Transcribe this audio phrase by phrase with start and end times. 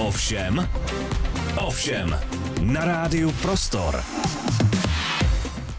[0.00, 0.68] Ovšem,
[1.66, 2.18] ovšem,
[2.62, 4.02] na rádiu Prostor.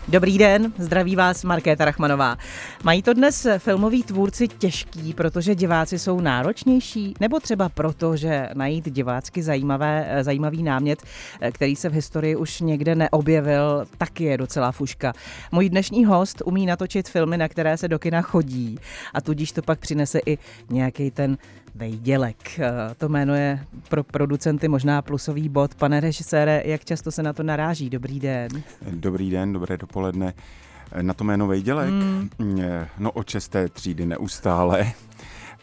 [0.07, 2.37] Dobrý den, zdraví vás Markéta Rachmanová.
[2.83, 8.89] Mají to dnes filmoví tvůrci těžký, protože diváci jsou náročnější, nebo třeba proto, že najít
[8.89, 11.03] divácky zajímavé, zajímavý námět,
[11.51, 15.13] který se v historii už někde neobjevil, taky je docela fuška.
[15.51, 18.77] Můj dnešní host umí natočit filmy, na které se do kina chodí
[19.13, 20.37] a tudíž to pak přinese i
[20.69, 21.37] nějaký ten
[21.75, 22.59] Vejdělek.
[22.97, 25.75] To jméno je pro producenty možná plusový bod.
[25.75, 27.89] Pane režisére, jak často se na to naráží?
[27.89, 28.47] Dobrý den.
[28.91, 30.33] Dobrý den, dobré dopoledne.
[31.01, 31.89] Na to jméno Vejdělek?
[31.89, 32.29] Mm.
[32.99, 34.91] No od česté třídy neustále.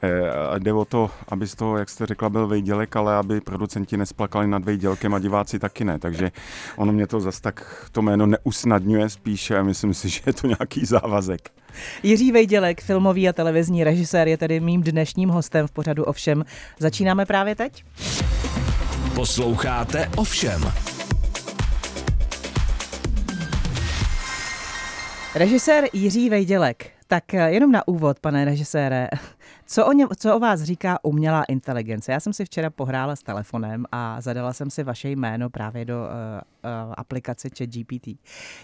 [0.03, 3.97] E, jde o to, aby z toho, jak jste řekla, byl vejdělek, ale aby producenti
[3.97, 5.99] nesplakali nad vejdělkem a diváci taky ne.
[5.99, 6.31] Takže
[6.77, 10.47] ono mě to zas tak to jméno neusnadňuje spíše a myslím si, že je to
[10.47, 11.51] nějaký závazek.
[12.03, 16.45] Jiří Vejdělek, filmový a televizní režisér, je tedy mým dnešním hostem v pořadu Ovšem.
[16.79, 17.85] Začínáme právě teď?
[19.15, 20.73] Posloucháte Ovšem.
[25.35, 26.98] Režisér Jiří Vejdělek.
[27.11, 29.09] Tak jenom na úvod, pane režisére.
[29.67, 32.13] Co o, ně, co o vás říká umělá inteligence?
[32.13, 35.99] Já jsem si včera pohrála s telefonem a zadala jsem si vaše jméno právě do
[35.99, 38.09] uh, uh, aplikace ChatGPT.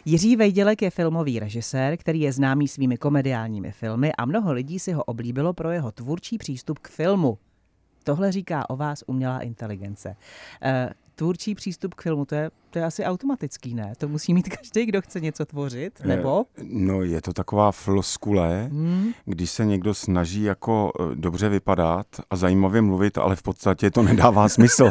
[0.05, 4.93] Jiří Vejdělek je filmový režisér, který je známý svými komediálními filmy a mnoho lidí si
[4.93, 7.39] ho oblíbilo pro jeho tvůrčí přístup k filmu.
[8.05, 10.17] Tohle říká o vás umělá inteligence.
[10.65, 13.93] Uh, tvůrčí přístup k filmu, to je, to je asi automatický, ne?
[13.99, 16.45] To musí mít každý, kdo chce něco tvořit, nebo?
[16.63, 19.13] No, je to taková floskule, hmm.
[19.25, 24.03] když se někdo snaží jako eh, dobře vypadat a zajímavě mluvit, ale v podstatě to
[24.03, 24.91] nedává smysl.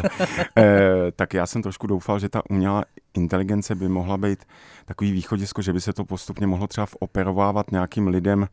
[0.58, 4.44] e, tak já jsem trošku doufal, že ta umělá inteligence by mohla být
[4.84, 8.48] takový východisko, že by se to postupně mohlo třeba operovávat nějakým lidem,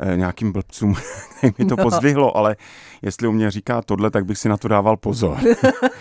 [0.00, 0.94] eh, nějakým blbcům,
[1.58, 1.82] mi to no.
[1.82, 2.56] pozdvihlo, ale
[3.02, 5.38] jestli u mě říká tohle, tak bych si na to dával pozor.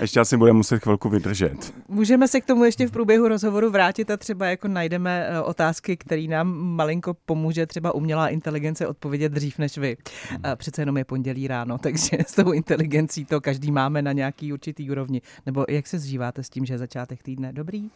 [0.00, 1.74] Ještě asi budeme muset chvilku vydržet.
[1.88, 5.96] Můžeme se k tomu ještě v průběhu rozhovoru vrátit a třeba jako najdeme eh, otázky,
[5.96, 9.96] které nám malinko pomůže třeba umělá inteligence odpovědět dřív než vy.
[10.30, 10.40] Hmm.
[10.56, 14.90] Přece jenom je pondělí ráno, takže s tou inteligencí to každý máme na nějaký určitý
[14.90, 15.22] úrovni.
[15.46, 17.90] Nebo jak se zžíváte s tím, že je začátek týdne dobrý?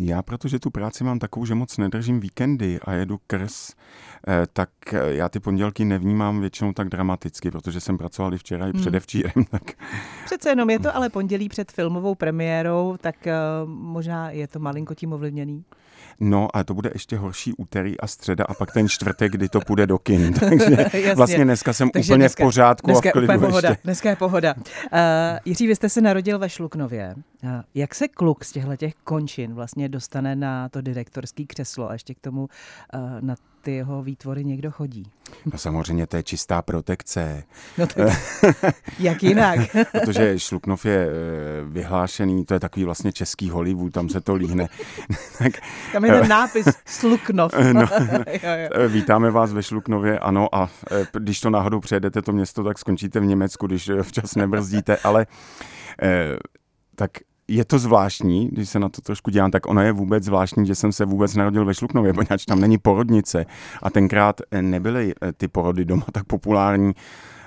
[0.00, 3.70] Já, protože tu práci mám takovou, že moc nedržím víkendy a jedu krs,
[4.28, 8.66] eh, tak eh, já ty pondělky nevnímám většinou tak dramaticky, protože jsem pracoval i včera
[8.66, 8.80] i hmm.
[8.80, 9.32] předevčírem.
[9.50, 9.62] Tak...
[10.24, 14.94] Přece jenom je to ale pondělí před filmovou premiérou, tak uh, možná je to malinko
[14.94, 15.64] tím ovlivněný.
[16.20, 19.60] No a to bude ještě horší úterý a středa a pak ten čtvrtek, kdy to
[19.60, 20.32] půjde do kin.
[20.40, 20.76] Takže
[21.14, 23.82] vlastně dneska jsem Takže úplně dneska, v pořádku dneska a v klidu je pohoda, ještě.
[23.84, 24.54] Dneska je pohoda.
[24.56, 25.00] Uh,
[25.44, 27.14] Jiří, vy jste se narodil ve Šluknově.
[27.42, 31.92] Uh, jak se kluk z těchto těch končin vlastně dostane na to direktorský křeslo a
[31.92, 32.48] ještě k tomu uh,
[33.20, 35.02] na ty jeho výtvory někdo chodí?
[35.52, 37.42] No samozřejmě to je čistá protekce.
[37.78, 38.08] No tak,
[38.98, 39.58] jak jinak?
[39.92, 41.08] Protože Šluknov je
[41.64, 44.68] vyhlášený, to je takový vlastně český Hollywood, tam se to líhne.
[45.38, 45.52] tak,
[45.92, 47.52] tam je ten nápis Sluknov.
[47.72, 48.88] no, jo.
[48.88, 50.70] Vítáme vás ve Šluknově, ano, a
[51.12, 55.26] když to náhodou přejedete to město, tak skončíte v Německu, když včas nebrzdíte, ale
[56.96, 57.10] tak
[57.48, 60.74] je to zvláštní, když se na to trošku dělám, tak ono je vůbec zvláštní, že
[60.74, 63.46] jsem se vůbec narodil ve Šluknově, poněvadž tam není porodnice
[63.82, 66.92] a tenkrát eh, nebyly eh, ty porody doma tak populární,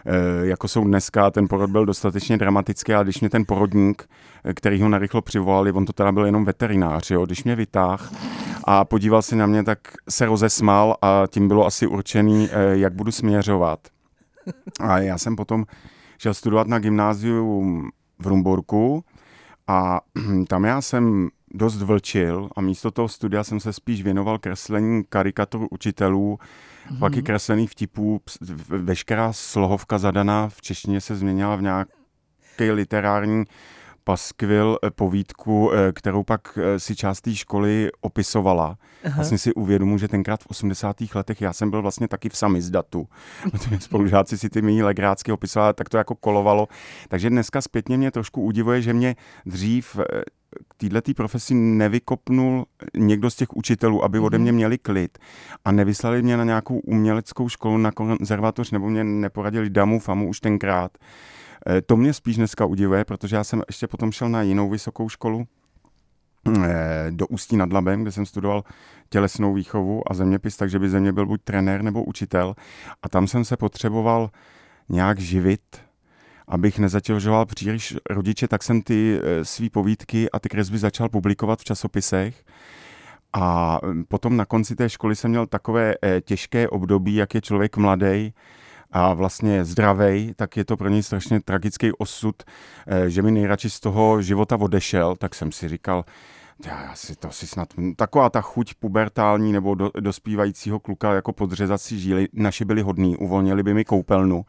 [0.06, 1.32] eh, jako jsou dneska.
[1.32, 4.10] Ten porod byl dostatečně dramatický, ale když mě ten porodník,
[4.56, 8.12] který ho narychlo přivolali, on to teda byl jenom veterinář, jo, když mě vytáh
[8.64, 9.80] a podíval se na mě, tak
[10.10, 13.80] se rozesmál a tím bylo asi určený, jak budu směřovat.
[14.80, 15.66] A já jsem potom
[16.18, 17.84] šel studovat na gymnáziu
[18.20, 19.04] v Rumburku,
[19.68, 20.02] a
[20.48, 25.68] tam já jsem dost vlčil a místo toho studia jsem se spíš věnoval kreslení karikatur
[25.72, 27.00] učitelů, mm-hmm.
[27.00, 28.22] pak i kreslených vtipů.
[28.70, 33.44] Veškerá slohovka zadaná v češtině se změnila v nějaký literární
[34.08, 38.78] paskvil eh, povídku, eh, kterou pak eh, si část té školy opisovala.
[39.06, 39.16] Aha.
[39.16, 40.96] Vlastně si uvědomu, že tenkrát v 80.
[41.16, 43.08] letech já jsem byl vlastně taky v samizdatu.
[43.80, 46.68] Spolužáci si ty mý legrácky opisovali, tak to jako kolovalo.
[47.08, 49.16] Takže dneska zpětně mě trošku udivuje, že mě
[49.46, 49.98] dřív
[50.68, 52.66] k této profesi nevykopnul
[52.98, 54.56] někdo z těch učitelů, aby ode mě mhm.
[54.56, 55.18] měli klid
[55.66, 60.40] a nevyslali mě na nějakou uměleckou školu na konzervatoř nebo mě neporadili damu, famu už
[60.40, 60.98] tenkrát.
[61.70, 65.10] Eh, to mě spíš dneska udivuje, protože já jsem ještě potom šel na jinou vysokou
[65.10, 65.48] školu,
[66.64, 68.64] eh, do Ústí nad Labem, kde jsem studoval
[69.10, 72.56] tělesnou výchovu a zeměpis, takže by ze mě byl buď trenér nebo učitel.
[73.04, 74.30] A tam jsem se potřeboval
[74.90, 75.62] nějak živit,
[76.48, 81.60] abych nezatěžoval příliš rodiče, tak jsem ty eh, svý povídky a ty kresby začal publikovat
[81.60, 82.44] v časopisech.
[83.34, 88.34] A potom na konci té školy jsem měl takové těžké období, jak je člověk mladý,
[88.92, 92.44] a vlastně zdravej, tak je to pro něj strašně tragický osud,
[92.88, 96.06] eh, že mi nejradši z toho života odešel, tak jsem si říkal,
[96.66, 101.82] já si to si snad, taková ta chuť pubertální nebo do, dospívajícího kluka jako podřezat
[101.82, 104.46] si žíly, naši byli hodní, uvolnili by mi koupelnu,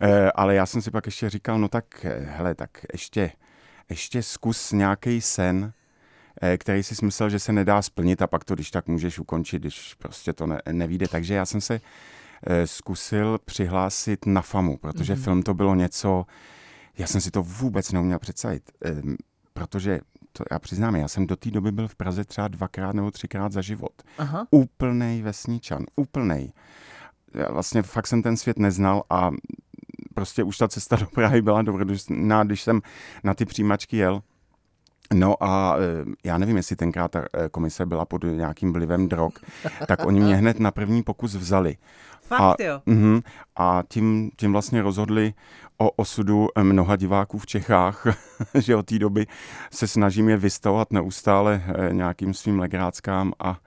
[0.00, 3.30] e, ale já jsem si pak ještě říkal, no tak hele, tak ještě,
[3.88, 5.72] ještě zkus nějaký sen,
[6.58, 9.94] který si myslel, že se nedá splnit a pak to když tak můžeš ukončit, když
[9.94, 11.08] prostě to ne, nevíde.
[11.08, 11.80] Takže já jsem se
[12.64, 15.24] zkusil přihlásit na FAMu, protože mm-hmm.
[15.24, 16.26] film to bylo něco,
[16.98, 19.02] já jsem si to vůbec neuměl představit, e,
[19.52, 20.00] protože
[20.32, 23.52] to já přiznám, já jsem do té doby byl v Praze třeba dvakrát nebo třikrát
[23.52, 24.02] za život.
[24.18, 24.46] Aha.
[24.50, 26.52] Úplnej vesničan, úplnej.
[27.34, 29.30] Já vlastně fakt jsem ten svět neznal a
[30.14, 32.80] prostě už ta cesta do Prahy byla dobrodružná, když jsem
[33.24, 34.22] na ty přijímačky jel.
[35.14, 39.32] No a e, já nevím, jestli tenkrát ta e, komise byla pod nějakým vlivem drog,
[39.86, 41.76] tak oni mě hned na první pokus vzali.
[42.28, 42.80] Fakt a, jo?
[42.86, 43.20] Uh,
[43.56, 45.34] a tím, tím vlastně rozhodli
[45.78, 48.06] o osudu mnoha diváků v Čechách,
[48.54, 49.26] že od té doby
[49.72, 53.58] se snažím je vystavovat neustále eh, nějakým svým legráckám a,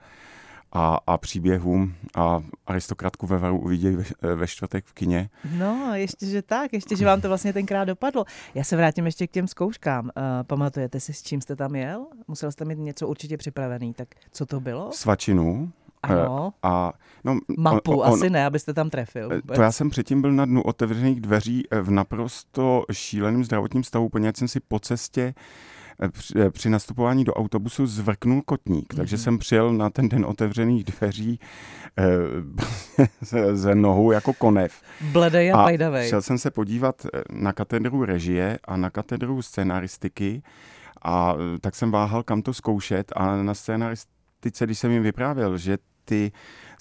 [0.72, 5.30] a, a příběhům a aristokratku ve varu uvidí ve, eh, ve čtvrtek v kině.
[5.58, 8.24] No, ještě, že tak, ještě, že vám to vlastně tenkrát dopadlo.
[8.54, 10.04] Já se vrátím ještě k těm zkouškám.
[10.04, 10.12] Uh,
[10.42, 12.06] pamatujete si, s čím jste tam jel?
[12.28, 14.92] Musel jste mít něco určitě připravený, tak co to bylo?
[14.92, 15.72] Svačinu.
[16.02, 16.52] Ano.
[16.62, 16.92] A,
[17.24, 19.28] no, Mapu on, asi ne, abyste tam trefil.
[19.28, 19.56] Vůbec.
[19.56, 24.38] To já jsem předtím byl na dnu otevřených dveří v naprosto šíleném zdravotním stavu, poněvadž
[24.38, 25.34] jsem si po cestě
[26.08, 28.96] při, při nastupování do autobusu zvrknul kotník, mm-hmm.
[28.96, 31.40] takže jsem přijel na ten den otevřených dveří
[31.98, 33.06] eh,
[33.52, 34.82] ze nohou jako konev.
[35.12, 36.08] Bledej a, a pajdavej.
[36.08, 40.42] Šel jsem se podívat na katedru režie a na katedru scénaristiky
[41.04, 45.78] a tak jsem váhal, kam to zkoušet a na scénaristice, když jsem jim vyprávěl, že
[46.04, 46.32] ty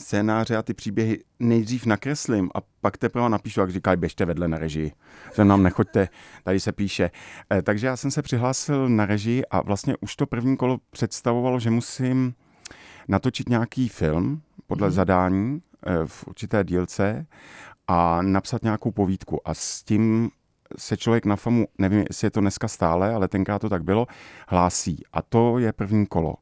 [0.01, 4.57] scénáře a ty příběhy nejdřív nakreslím a pak teprve napíšu, jak říkají, běžte vedle na
[4.57, 4.91] režii.
[5.35, 6.09] Že nám nechoďte,
[6.43, 7.11] tady se píše.
[7.53, 11.59] E, takže já jsem se přihlásil na režii a vlastně už to první kolo představovalo,
[11.59, 12.33] že musím
[13.07, 14.93] natočit nějaký film podle mm.
[14.93, 17.25] zadání e, v určité dílce
[17.87, 19.47] a napsat nějakou povídku.
[19.47, 20.31] A s tím
[20.77, 24.07] se člověk na FAMu, nevím, jestli je to dneska stále, ale tenkrát to tak bylo,
[24.47, 25.03] hlásí.
[25.13, 26.35] A to je první kolo.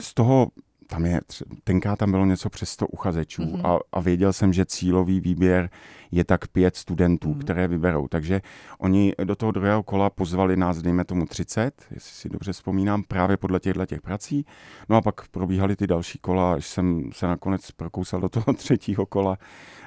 [0.00, 0.48] Z toho
[0.86, 1.20] tam je,
[1.64, 3.76] tenkrát tam bylo něco přes 100 uchazečů mm-hmm.
[3.76, 5.70] a, a věděl jsem, že cílový výběr
[6.10, 7.38] je tak pět studentů, mm-hmm.
[7.38, 8.08] které vyberou.
[8.08, 8.40] Takže
[8.78, 13.36] oni do toho druhého kola pozvali nás, dejme tomu 30, jestli si dobře vzpomínám, právě
[13.36, 14.46] podle těchto těch prací.
[14.88, 19.06] No a pak probíhaly ty další kola, až jsem se nakonec prokousal do toho třetího
[19.06, 19.38] kola,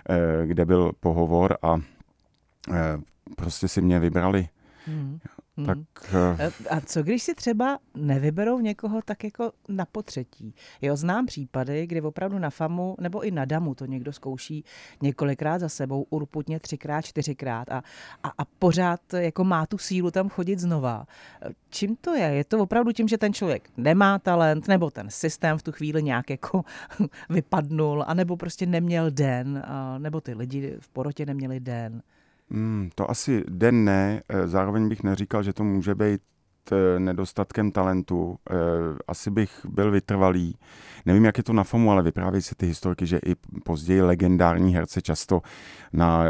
[0.10, 1.82] eh, kde byl pohovor a
[2.72, 2.98] eh,
[3.36, 4.48] prostě si mě vybrali.
[4.88, 5.20] Mm.
[5.60, 5.66] Hmm.
[5.66, 6.78] Tak, uh...
[6.78, 10.56] A co když si třeba nevyberou někoho tak jako na potřetí?
[10.82, 14.64] Jo, znám případy, kdy opravdu na FAMu nebo i na DAMu to někdo zkouší
[15.02, 17.84] několikrát za sebou, urputně třikrát, čtyřikrát a,
[18.24, 21.06] a, a pořád jako má tu sílu tam chodit znova.
[21.70, 22.26] Čím to je?
[22.26, 26.04] Je to opravdu tím, že ten člověk nemá talent, nebo ten systém v tu chvíli
[26.04, 26.64] nějak jako
[27.30, 29.64] vypadnul, anebo prostě neměl den,
[29.98, 32.02] nebo ty lidi v porotě neměli den?
[32.52, 36.22] Hmm, to asi den ne, eh, zároveň bych neříkal, že to může být
[36.72, 38.38] eh, nedostatkem talentu.
[38.50, 38.54] Eh,
[39.08, 40.56] asi bych byl vytrvalý.
[41.06, 44.76] Nevím, jak je to na FOMu, ale vyprávějí se ty historky, že i později legendární
[44.76, 45.42] herce často
[45.94, 46.24] na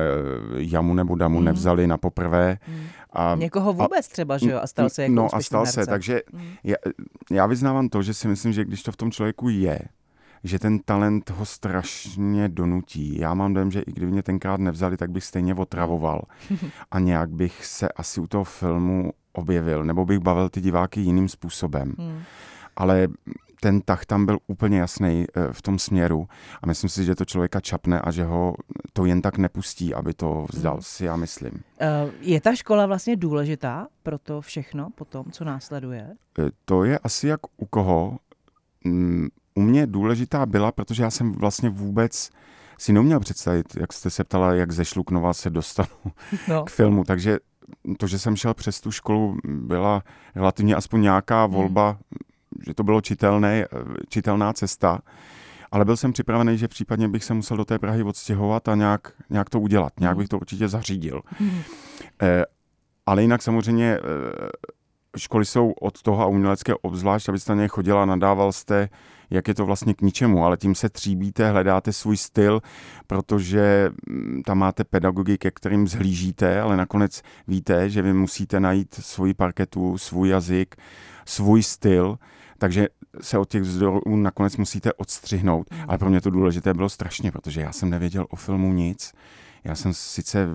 [0.58, 1.46] jamu nebo damu mm.
[1.46, 2.58] nevzali na poprvé.
[2.68, 2.84] Mm.
[3.14, 4.60] A, Někoho vůbec a, třeba, že jo?
[4.62, 5.74] A stal se jako No a stal herce.
[5.74, 6.42] se, takže mm.
[6.64, 6.76] já,
[7.32, 9.80] já vyznávám to, že si myslím, že když to v tom člověku je,
[10.44, 13.20] že ten talent ho strašně donutí.
[13.20, 16.22] Já mám dojem, že i kdyby mě tenkrát nevzali, tak bych stejně otravoval.
[16.92, 21.30] A nějak bych se asi u toho filmu objevil, nebo bych bavil ty diváky jiným
[21.30, 21.94] způsobem.
[21.98, 22.22] Hmm.
[22.76, 23.08] Ale
[23.62, 26.28] ten tah tam byl úplně jasný eh, v tom směru
[26.62, 28.56] a myslím si, že to člověka čapne a že ho
[28.94, 30.82] to jen tak nepustí, aby to vzdal hmm.
[30.82, 31.52] si, já myslím.
[31.80, 36.10] Eh, je ta škola vlastně důležitá pro to všechno potom, co následuje?
[36.40, 38.18] Eh, to je asi jak u koho.
[39.56, 42.30] U mě důležitá byla, protože já jsem vlastně vůbec
[42.78, 45.88] si neuměl představit, jak jste se ptala, jak ze Šluknova se dostanu
[46.48, 46.64] no.
[46.64, 47.04] k filmu.
[47.04, 47.40] Takže
[47.98, 50.04] to, že jsem šel přes tu školu, byla
[50.36, 51.54] relativně aspoň nějaká hmm.
[51.54, 52.00] volba, hmm.
[52.66, 53.66] že to bylo čitelné,
[54.10, 55.00] čitelná cesta.
[55.72, 59.14] Ale byl jsem připravený, že případně bych se musel do té Prahy odstěhovat a nějak,
[59.30, 59.94] nějak to udělat.
[60.00, 60.22] Nějak hmm.
[60.22, 61.22] bych to určitě zařídil.
[61.40, 61.62] Hmm.
[62.22, 62.46] Eh,
[63.06, 64.00] ale jinak samozřejmě eh,
[65.18, 68.90] školy jsou od toho a umělecké obzvlášť, abyste na ně chodila, nadával jste,
[69.30, 72.62] jak je to vlastně k ničemu, ale tím se tříbíte, hledáte svůj styl,
[73.08, 78.94] protože mm, tam máte pedagogy, ke kterým zhlížíte, ale nakonec víte, že vy musíte najít
[78.94, 80.76] svoji parketu, svůj jazyk,
[81.26, 82.18] svůj styl,
[82.58, 82.88] takže
[83.22, 85.68] se od těch vzdorů nakonec musíte odstřihnout.
[85.72, 85.80] Mm.
[85.88, 89.14] Ale pro mě to důležité bylo strašně, protože já jsem nevěděl o filmu nic.
[89.64, 90.48] já jsem sice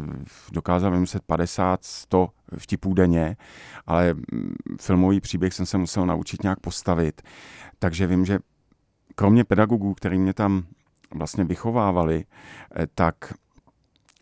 [0.52, 2.28] dokázal vymyslet 50, 100
[2.59, 3.37] vtipů denně,
[3.87, 7.23] ale mm, filmový příběh jsem se musel naučit nějak postavit.
[7.78, 8.38] Takže vím, že
[9.14, 10.64] kromě pedagogů, který mě tam
[11.14, 12.25] vlastně vychovávali,
[12.76, 13.35] eh, tak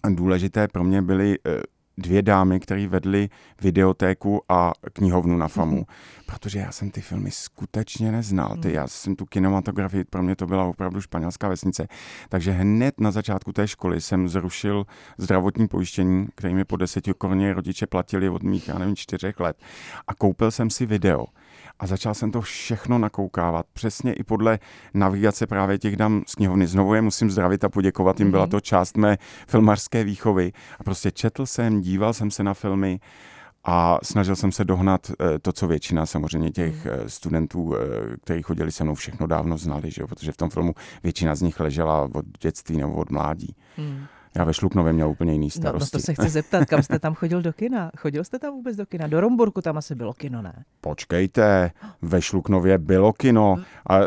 [0.08, 1.62] důležité pro mě byly eh,
[1.98, 3.28] dvě dámy, které vedly
[3.60, 5.84] videotéku a knihovnu na FAMu, mhm.
[6.26, 8.56] protože já jsem ty filmy skutečně neznal.
[8.56, 8.74] Ty, mhm.
[8.74, 11.88] já jsem tu kinematografii, pro mě to byla opravdu španělská vesnice.
[12.28, 14.86] Takže hned na začátku té školy jsem zrušil
[15.18, 19.56] zdravotní pojištění, které mi po deseti koruně rodiče platili od mých, já nevím, čtyřech let.
[20.06, 21.24] A koupil jsem si video
[21.82, 23.66] a začal jsem to všechno nakoukávat.
[23.72, 24.58] Přesně i podle
[24.94, 26.66] navigace právě těch dám z knihovny.
[26.66, 28.50] Znovu je musím zdravit a poděkovat jim, byla mhm.
[28.50, 30.52] to část mé filmařské výchovy.
[30.78, 33.00] A prostě četl jsem, díval jsem se na filmy
[33.64, 36.94] a snažil jsem se dohnat eh, to, co většina samozřejmě těch mhm.
[36.94, 37.78] eh, studentů, eh,
[38.16, 40.08] kteří chodili se mnou, všechno dávno znali, že jo?
[40.08, 43.56] protože v tom filmu většina z nich ležela od dětství nebo od mládí.
[43.76, 44.04] Hmm.
[44.34, 45.96] Já ve Šluknově měl úplně jiný starosti.
[45.96, 47.90] No, no to se chci zeptat, kam jste tam chodil do kina?
[47.98, 49.06] Chodil jste tam vůbec do kina?
[49.06, 50.64] Do Romburku tam asi bylo kino, ne?
[50.80, 51.70] Počkejte,
[52.02, 54.04] ve Šluknově bylo kino a e,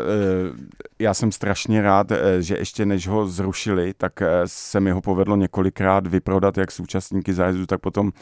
[0.98, 5.00] já jsem strašně rád, e, že ještě než ho zrušili, tak e, se mi ho
[5.00, 8.12] povedlo několikrát vyprodat jak s účastníky zájezdu, tak potom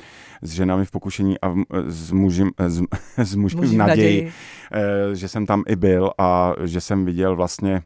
[0.42, 2.82] s ženami v pokušení a v, s muži, s,
[3.16, 4.32] s muži v naději,
[4.72, 7.82] e, že jsem tam i byl a že jsem viděl vlastně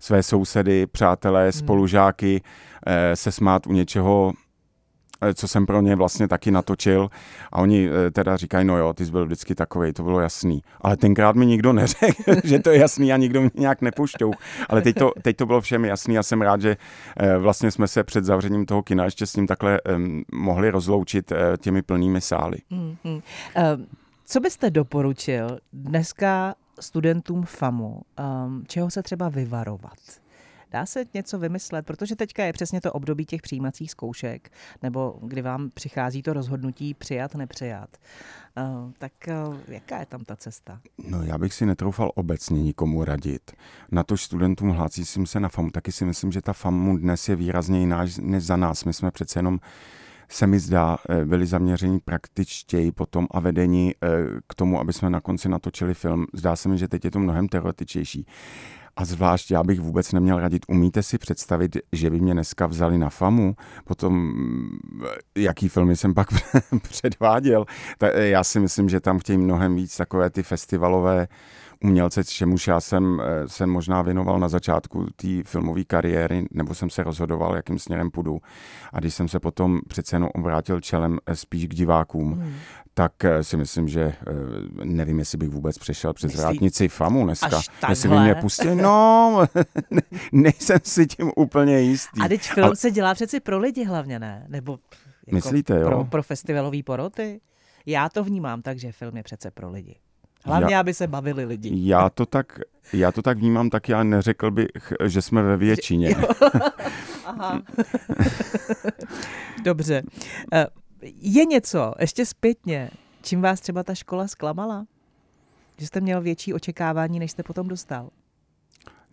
[0.00, 1.52] své sousedy, přátelé, hmm.
[1.52, 2.42] spolužáky
[2.86, 4.32] eh, se smát u něčeho,
[5.20, 7.10] eh, co jsem pro ně vlastně taky natočil
[7.52, 10.62] a oni eh, teda říkají, no jo, ty jsi byl vždycky takový, to bylo jasný.
[10.80, 14.30] Ale tenkrát mi nikdo neřekl, že to je jasný a nikdo mě nějak nepušťou.
[14.68, 16.76] Ale teď to, teď to bylo všem jasný a jsem rád, že
[17.38, 19.80] vlastně jsme se před zavřením toho kina ještě s ním takhle
[20.32, 22.58] mohli rozloučit těmi plnými sály.
[22.70, 23.14] Hmm, hmm.
[23.14, 23.22] Uh,
[24.26, 28.02] co byste doporučil dneska studentům FAMu,
[28.46, 30.20] um, čeho se třeba vyvarovat?
[30.70, 35.42] Dá se něco vymyslet, protože teďka je přesně to období těch přijímacích zkoušek, nebo kdy
[35.42, 37.96] vám přichází to rozhodnutí přijat, nepřijat.
[38.56, 39.12] Uh, tak
[39.48, 40.80] uh, jaká je tam ta cesta?
[41.08, 43.50] No já bych si netroufal obecně nikomu radit.
[43.92, 47.36] Na to studentům hlásím se na FAMu, taky si myslím, že ta FAMu dnes je
[47.36, 48.84] výrazně jiná než za nás.
[48.84, 49.58] My jsme přece jenom
[50.30, 54.08] se mi zdá, eh, byli zaměření praktičtěji potom a vedení eh,
[54.46, 56.26] k tomu, aby jsme na konci natočili film.
[56.34, 58.26] Zdá se mi, že teď je to mnohem teoretičtější.
[58.96, 60.62] A zvlášť já bych vůbec neměl radit.
[60.68, 64.32] Umíte si představit, že by mě dneska vzali na famu, potom
[65.04, 66.28] eh, jaký filmy jsem pak
[66.82, 67.64] předváděl.
[68.14, 71.28] Já si myslím, že tam chtějí mnohem víc takové ty festivalové
[71.84, 77.02] umělce, čemuž já jsem se možná věnoval na začátku té filmové kariéry, nebo jsem se
[77.02, 78.40] rozhodoval, jakým směrem půjdu.
[78.92, 82.54] A když jsem se potom přece jenom obrátil čelem eh, spíš k divákům, hmm.
[82.94, 84.14] tak eh, si myslím, že eh,
[84.84, 86.40] nevím, jestli bych vůbec přešel přes Myslí...
[86.40, 87.60] vrátnici FAMu dneska.
[87.88, 89.46] Jestli by mě pustili, no,
[90.32, 92.20] nejsem si tím úplně jistý.
[92.20, 92.76] A teď film Ale...
[92.76, 94.46] se dělá přeci pro lidi hlavně, ne?
[94.48, 94.78] Nebo
[95.26, 95.86] jako Myslíte, jo?
[95.86, 97.40] Pro, pro festivalový poroty?
[97.86, 99.96] Já to vnímám tak, že film je přece pro lidi.
[100.44, 101.88] Hlavně, já, aby se bavili lidi.
[101.88, 102.60] Já to tak,
[102.92, 106.16] já to tak vnímám, tak já neřekl bych, že jsme ve většině.
[107.24, 107.62] Aha.
[109.64, 110.02] Dobře.
[110.52, 110.66] Eh,
[111.20, 112.90] je něco, ještě zpětně,
[113.22, 114.86] čím vás třeba ta škola zklamala?
[115.78, 118.10] Že jste měl větší očekávání, než jste potom dostal?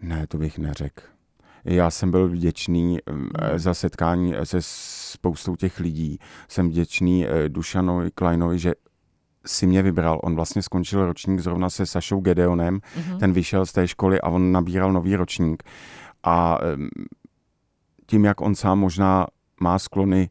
[0.02, 1.02] Ne, to bych neřekl.
[1.66, 3.30] Já jsem byl vděčný eh, hmm.
[3.56, 6.20] za setkání se spoustou těch lidí.
[6.48, 8.74] Jsem vděčný eh, Dušanovi Kleinovi, že
[9.48, 10.20] si mě vybral.
[10.24, 13.18] On vlastně skončil ročník zrovna se Sašou Gedeonem, mm-hmm.
[13.18, 15.64] ten vyšel z té školy a on nabíral nový ročník.
[16.24, 16.58] A
[18.06, 19.28] tím, jak on sám možná
[19.62, 20.30] má sklony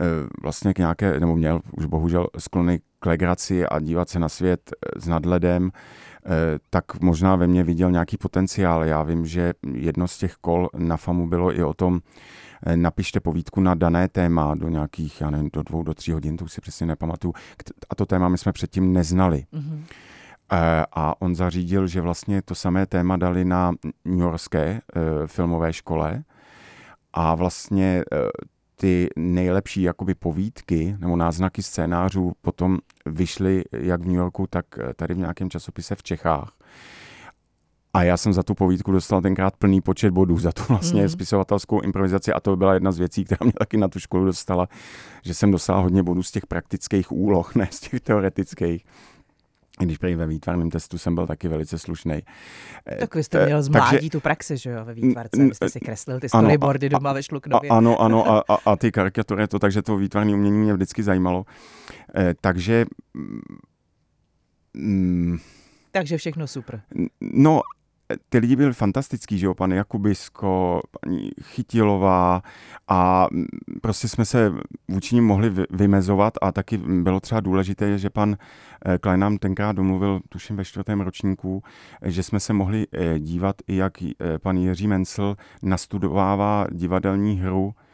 [0.00, 0.04] eh,
[0.42, 4.70] vlastně k nějaké, nebo měl už bohužel sklony k legraci a dívat se na svět
[4.72, 6.30] eh, s nadhledem, eh,
[6.70, 8.84] tak možná ve mně viděl nějaký potenciál.
[8.84, 12.00] Já vím, že jedno z těch kol na FAMu bylo i o tom,
[12.66, 16.36] Eh, napište povídku na dané téma do nějakých, já nevím, do dvou, do tří hodin,
[16.36, 17.34] to už si přesně nepamatuju.
[17.90, 19.44] A to téma my jsme předtím neznali.
[19.52, 19.82] Mm-hmm.
[20.96, 23.72] A on zařídil, že vlastně to samé téma dali na
[24.04, 24.80] New Yorkské eh,
[25.26, 26.22] filmové škole
[27.12, 28.04] a vlastně
[28.80, 34.66] ty nejlepší jakoby povídky nebo náznaky scénářů potom vyšly jak v New Yorku, tak
[34.96, 36.52] tady v nějakém časopise v Čechách.
[37.96, 41.08] A já jsem za tu povídku dostal tenkrát plný počet bodů, za tu vlastně mm.
[41.08, 44.68] spisovatelskou improvizaci a to byla jedna z věcí, která mě taky na tu školu dostala,
[45.22, 48.84] že jsem dostal hodně bodů z těch praktických úloh, ne z těch teoretických.
[49.80, 52.22] I když prý ve výtvarném testu jsem byl taky velice slušný.
[52.86, 55.44] Eh, tak vy jste měl z mládí tu praxi, že jo, ve výtvarce.
[55.44, 57.70] Vy jste si kreslil ty storyboardy doma ve Šluknově.
[57.70, 61.44] Ano, ano, a, a, a ty karikatury, to, takže to výtvarné umění mě vždycky zajímalo.
[62.16, 62.86] Eh, takže...
[64.74, 65.38] Mm,
[65.92, 66.82] takže všechno super.
[67.20, 67.60] No,
[68.28, 72.42] ty lidi byli fantastický, že jo, pan Jakubisko, paní Chytilová
[72.88, 73.46] a mm,
[73.82, 74.52] prostě jsme se
[74.88, 78.36] vůči ním mohli vymezovat a taky bylo třeba důležité, že pan
[78.86, 81.62] eh, Klein nám tenkrát domluvil, tuším ve čtvrtém ročníku,
[82.02, 83.92] že jsme se mohli eh, dívat i jak
[84.42, 87.85] pan Jiří Mencel nastudovává divadelní hru Eh,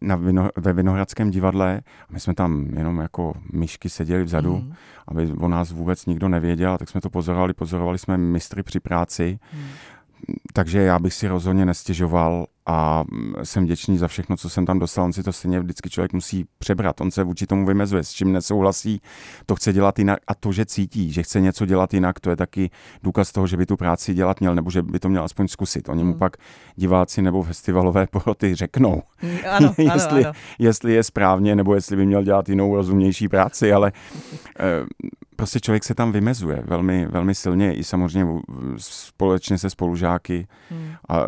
[0.00, 4.72] na vino, ve Vinohradském divadle a my jsme tam jenom jako myšky seděli vzadu, mm.
[5.08, 9.38] aby o nás vůbec nikdo nevěděl, tak jsme to pozorovali, pozorovali jsme mistry při práci,
[9.54, 9.64] mm.
[10.52, 13.04] takže já bych si rozhodně nestěžoval a
[13.42, 15.04] jsem vděčný za všechno, co jsem tam dostal.
[15.04, 17.00] On si to stejně vždycky člověk musí přebrat.
[17.00, 19.00] On se vůči tomu vymezuje, s čím nesouhlasí,
[19.46, 22.36] to chce dělat jinak a to, že cítí, že chce něco dělat jinak, to je
[22.36, 22.70] taky
[23.02, 25.88] důkaz toho, že by tu práci dělat měl, nebo že by to měl aspoň zkusit.
[25.88, 26.18] Oni mu hmm.
[26.18, 26.36] pak
[26.76, 30.38] diváci nebo festivalové poroty řeknou, hmm, ano, jestli, ano, ano.
[30.58, 33.92] jestli je správně, nebo jestli by měl dělat jinou rozumnější práci, ale
[34.60, 34.86] eh,
[35.42, 38.40] prostě člověk se tam vymezuje velmi, velmi silně i samozřejmě
[38.76, 40.92] společně se spolužáky hmm.
[41.08, 41.24] a eh,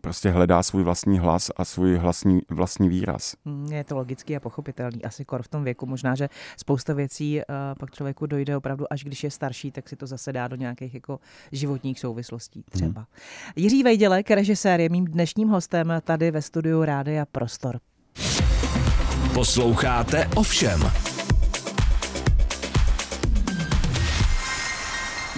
[0.00, 3.34] prostě hledá svůj vlastní hlas a svůj vlastní, vlastní výraz.
[3.46, 5.04] Hmm, je to logický a pochopitelný.
[5.04, 5.86] Asi kor v tom věku.
[5.86, 9.96] Možná, že spousta věcí uh, pak člověku dojde opravdu, až když je starší, tak si
[9.96, 11.20] to zase dá do nějakých jako
[11.52, 13.00] životních souvislostí třeba.
[13.00, 13.06] Hmm.
[13.56, 17.80] Jiří Vejdělek, režisér, je mým dnešním hostem tady ve studiu Rádia Prostor.
[19.34, 21.07] Posloucháte ovšem.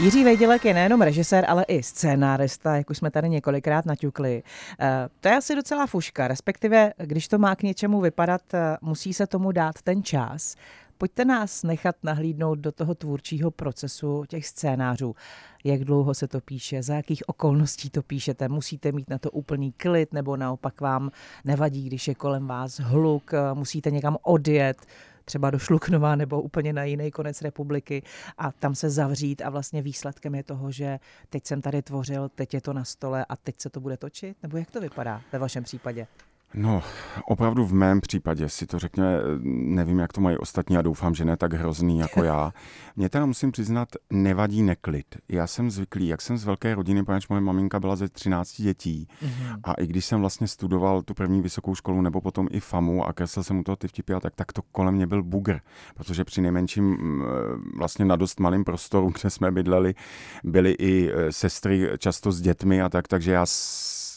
[0.02, 4.42] Jiří Vejdělek je nejenom režisér, ale i scénárista, jak už jsme tady několikrát naťukli.
[4.80, 9.14] Eh, to je asi docela fuška, respektive když to má k něčemu vypadat, eh, musí
[9.14, 10.56] se tomu dát ten čas.
[10.98, 15.14] Pojďte nás nechat nahlídnout do toho tvůrčího procesu těch scénářů.
[15.64, 19.72] Jak dlouho se to píše, za jakých okolností to píšete, musíte mít na to úplný
[19.72, 21.10] klid, nebo naopak vám
[21.44, 24.86] nevadí, když je kolem vás hluk, eh, musíte někam odjet
[25.30, 28.02] třeba do Šluknova nebo úplně na jiný konec republiky
[28.38, 32.54] a tam se zavřít a vlastně výsledkem je toho, že teď jsem tady tvořil, teď
[32.54, 34.36] je to na stole a teď se to bude točit?
[34.42, 36.06] Nebo jak to vypadá ve vašem případě?
[36.54, 36.82] No,
[37.26, 41.24] opravdu v mém případě si to řekne, nevím, jak to mají ostatní a doufám, že
[41.24, 42.52] ne tak hrozný jako já.
[42.96, 45.06] Mně teda musím přiznat, nevadí neklid.
[45.28, 49.08] Já jsem zvyklý, jak jsem z velké rodiny, protože moje maminka byla ze 13 dětí
[49.22, 49.60] mm-hmm.
[49.64, 53.12] a i když jsem vlastně studoval tu první vysokou školu nebo potom i FAMu a
[53.12, 55.60] kreslil jsem u toho ty vtipy, tak, tak to kolem mě byl bugr,
[55.94, 57.22] protože při nejmenším mm,
[57.78, 59.94] vlastně na dost malém prostoru, kde jsme bydleli,
[60.44, 63.46] byly i e, sestry často s dětmi a tak, takže já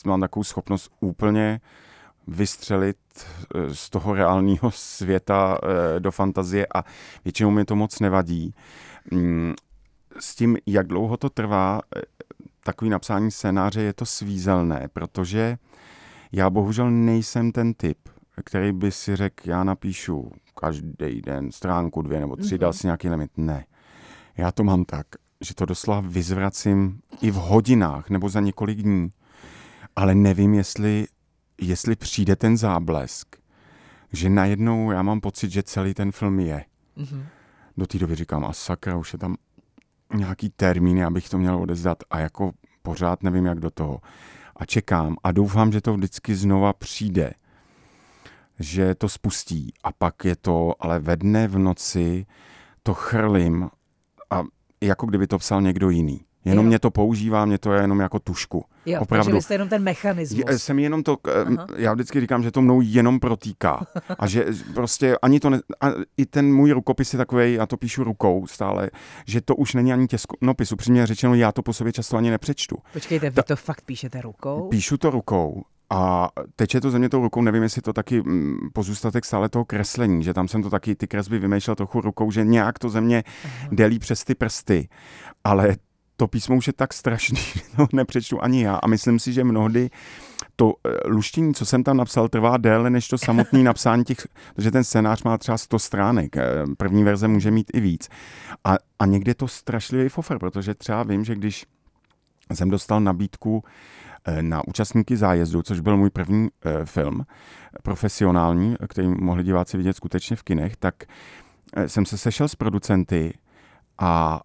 [0.05, 1.59] mám takovou schopnost úplně
[2.27, 2.97] vystřelit
[3.55, 6.83] eh, z toho reálného světa eh, do fantazie a
[7.23, 8.55] většinou mi to moc nevadí.
[9.11, 9.53] Mm,
[10.19, 12.01] s tím, jak dlouho to trvá, eh,
[12.63, 15.57] takový napsání scénáře je to svízelné, protože
[16.31, 17.97] já bohužel nejsem ten typ,
[18.45, 22.59] který by si řekl, já napíšu každý den stránku dvě nebo tři, mm-hmm.
[22.59, 23.31] dal si nějaký limit.
[23.37, 23.65] Ne.
[24.37, 25.07] Já to mám tak,
[25.41, 29.11] že to doslova vyzvracím i v hodinách nebo za několik dní,
[29.95, 31.07] ale nevím, jestli
[31.61, 33.35] jestli přijde ten záblesk,
[34.11, 36.65] že najednou já mám pocit, že celý ten film je.
[36.97, 37.25] Mm-hmm.
[37.77, 39.35] Do té doby říkám, a sakra, už je tam
[40.13, 44.01] nějaký termíny, abych to měl odezdat a jako pořád nevím, jak do toho.
[44.55, 47.33] A čekám a doufám, že to vždycky znova přijde,
[48.59, 52.25] že to spustí a pak je to, ale ve dne v noci
[52.83, 53.69] to chrlím
[54.29, 54.43] a
[54.81, 56.21] jako kdyby to psal někdo jiný.
[56.45, 56.67] Jenom jo.
[56.67, 58.65] mě to používá, mě to je jenom jako tušku.
[58.85, 59.31] Jo, Opravdu.
[59.31, 60.43] takže jste jenom ten mechanismus.
[60.49, 61.67] Je, jsem jenom to, eh, Aha.
[61.77, 63.85] já vždycky říkám, že to mnou jenom protýká.
[64.19, 67.77] a že prostě ani to, ne, a i ten můj rukopis je takový, já to
[67.77, 68.89] píšu rukou stále,
[69.27, 70.71] že to už není ani těskonopis.
[70.71, 72.77] Upřímně řečeno, já to po sobě často ani nepřečtu.
[72.93, 74.67] Počkejte, vy Ta, to fakt píšete rukou?
[74.69, 75.63] Píšu to rukou.
[75.89, 79.65] A teče to ze mě tou rukou, nevím, jestli to taky mm, pozůstatek stále toho
[79.65, 83.01] kreslení, že tam jsem to taky ty kresby vymýšlel trochu rukou, že nějak to ze
[83.01, 83.67] mě Aha.
[83.71, 84.87] delí přes ty prsty.
[85.43, 85.75] Ale
[86.17, 87.39] to písmo už je tak strašný,
[87.75, 89.89] to nepřečtu ani já a myslím si, že mnohdy
[90.55, 94.17] to eh, luštění, co jsem tam napsal, trvá déle než to samotné napsání těch,
[94.55, 96.43] protože ten scénář má třeba 100 stránek, eh,
[96.77, 98.09] první verze může mít i víc.
[98.63, 101.65] A, a někdy to strašlivý fofer, protože třeba vím, že když
[102.53, 103.63] jsem dostal nabídku
[104.25, 106.49] eh, na účastníky zájezdu, což byl můj první
[106.85, 107.25] film
[107.83, 110.95] profesionální, který mohli diváci vidět skutečně v kinech, tak
[111.87, 113.33] jsem se sešel s producenty
[113.97, 114.41] a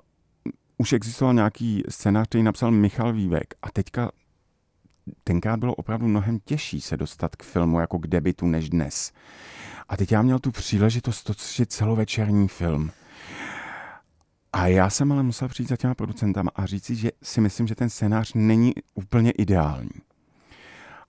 [0.78, 4.10] už existoval nějaký scénář, který napsal Michal Vývek a teďka
[5.24, 9.12] tenkrát bylo opravdu mnohem těžší se dostat k filmu jako k debitu než dnes.
[9.88, 12.90] A teď já měl tu příležitost točit celovečerní film.
[14.52, 17.66] A já jsem ale musel přijít za těma producentama a říct si, že si myslím,
[17.66, 19.90] že ten scénář není úplně ideální.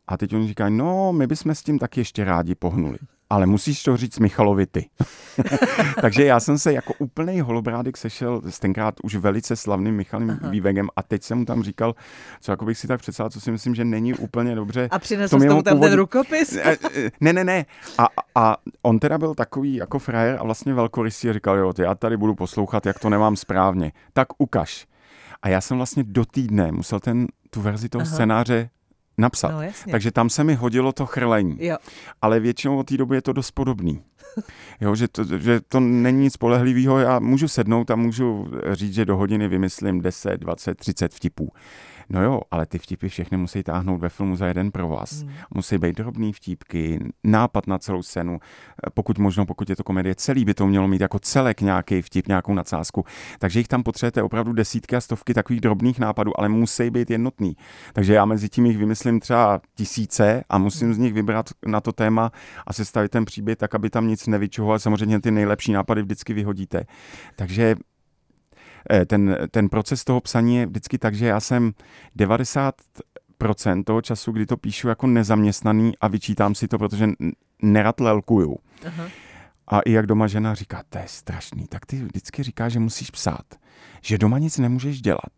[0.08, 2.98] A teď oni říkají, no, my bychom s tím taky ještě rádi pohnuli.
[3.30, 4.90] Ale musíš to říct Michalovi ty.
[6.02, 10.50] Takže já jsem se jako úplný holobrádek sešel s tenkrát už velice slavným Michalem Aha.
[10.50, 11.96] Vývegem a teď jsem mu tam říkal,
[12.42, 14.88] co jako bych si tak představil, co si myslím, že není úplně dobře.
[14.92, 16.58] A přinesl jsi tam ten rukopis?
[17.22, 17.66] Ne, ne, ne.
[17.98, 21.82] A, a on teda byl takový jako frajer a vlastně velkorysý a říkal, jo, ty,
[21.82, 23.92] já tady budu poslouchat, jak to nemám správně.
[24.14, 24.88] Tak ukaž.
[25.42, 28.14] A já jsem vlastně do týdne musel ten, tu verzi toho Aha.
[28.14, 28.70] scénáře
[29.20, 29.52] napsat.
[29.52, 31.58] No, Takže tam se mi hodilo to chrlení.
[31.60, 31.78] Jo.
[32.22, 34.02] Ale většinou od té doby je to dost podobný.
[34.82, 37.00] Jo, že, to, že to není nic spolehlivého.
[37.00, 41.52] Já můžu sednout a můžu říct, že do hodiny vymyslím 10, 20, 30 vtipů.
[42.10, 45.22] No jo, ale ty vtipy všechny musí táhnout ve filmu za jeden pro vás.
[45.22, 45.34] Hmm.
[45.54, 48.40] Musí být drobný vtípky, nápad na celou scénu,
[48.94, 52.28] pokud možno, pokud je to komedie, celý by to mělo mít jako celek nějaký vtip,
[52.28, 53.06] nějakou nadsázku.
[53.40, 57.56] Takže jich tam potřebujete opravdu desítky a stovky takových drobných nápadů, ale musí být jednotný.
[57.94, 60.94] Takže já mezi tím jich vymyslím třeba tisíce a musím hmm.
[60.94, 62.32] z nich vybrat na to téma
[62.68, 64.80] a sestavit ten příběh tak, aby tam nic nevyčuhoval.
[64.80, 66.84] Samozřejmě ty nejlepší nápady vždycky vyhodíte.
[67.36, 67.76] Takže
[69.06, 71.72] ten, ten proces toho psaní je vždycky tak, že já jsem
[72.16, 72.76] 90
[73.38, 77.10] procent toho času, kdy to píšu jako nezaměstnaný a vyčítám si to, protože
[77.62, 78.58] nerad lelkuju.
[78.88, 79.08] Aha.
[79.68, 83.12] A i jak doma žena říká, to je strašný, tak ty vždycky říká, že musíš
[83.12, 83.46] psát,
[84.02, 85.34] že doma nic nemůžeš dělat.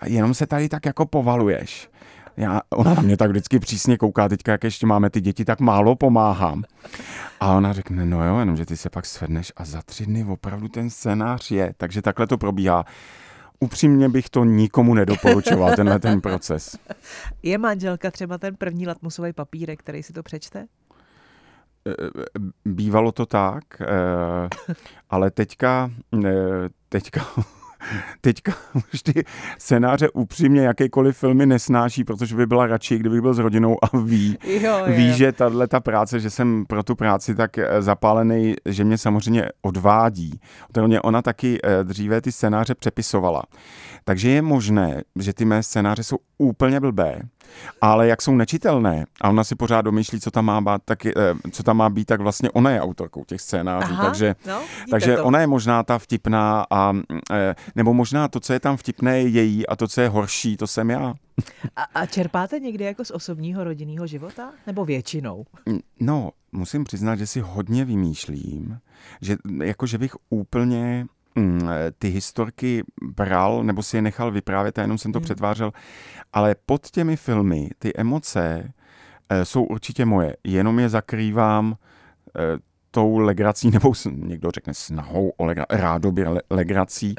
[0.00, 1.90] A jenom se tady tak jako povaluješ
[2.36, 5.60] já, ona na mě tak vždycky přísně kouká, teďka jak ještě máme ty děti, tak
[5.60, 6.64] málo pomáhám.
[7.40, 10.24] A ona řekne, no jo, jenom, že ty se pak svedneš a za tři dny
[10.24, 11.74] opravdu ten scénář je.
[11.76, 12.84] Takže takhle to probíhá.
[13.60, 16.78] Upřímně bych to nikomu nedoporučoval, tenhle ten proces.
[17.42, 20.66] Je manželka třeba ten první latmusový papírek, který si to přečte?
[21.86, 21.92] Eh,
[22.64, 23.86] bývalo to tak, eh,
[25.10, 25.90] ale teďka,
[26.88, 27.26] teďka
[28.20, 28.52] teďka
[28.94, 29.24] už ty
[29.58, 34.38] scénáře upřímně jakýkoliv filmy nesnáší, protože by byla radši, kdybych byl s rodinou a ví,
[34.44, 34.84] jo, jo.
[34.86, 38.98] ví že tahle ta práce, že jsem pro tu práci tak eh, zapálený, že mě
[38.98, 40.40] samozřejmě odvádí.
[40.72, 43.42] Takže ona taky eh, dříve ty scénáře přepisovala.
[44.04, 47.20] Takže je možné, že ty mé scénáře jsou úplně blbé,
[47.80, 51.12] ale jak jsou nečitelné a ona si pořád domýšlí, co tam má být, tak, eh,
[51.52, 53.92] co tam má být, tak vlastně ona je autorkou těch scénářů.
[53.92, 54.60] Aha, takže no,
[54.90, 56.92] takže ona je možná ta vtipná, a,
[57.74, 60.66] nebo možná to, co je tam vtipné, je její a to, co je horší, to
[60.66, 61.14] jsem já.
[61.76, 64.52] A, a čerpáte někdy jako z osobního rodinného života?
[64.66, 65.44] Nebo většinou?
[66.00, 68.78] No, musím přiznat, že si hodně vymýšlím,
[69.20, 71.06] že jako, že bych úplně
[71.38, 75.24] Mm, ty historky bral nebo si je nechal vyprávět a jenom jsem to hmm.
[75.24, 75.72] přetvářel,
[76.32, 78.72] ale pod těmi filmy ty emoce
[79.28, 82.58] e, jsou určitě moje, jenom je zakrývám e,
[82.96, 87.14] tou legrací, nebo někdo řekne snahou o legra, rádoby legrací,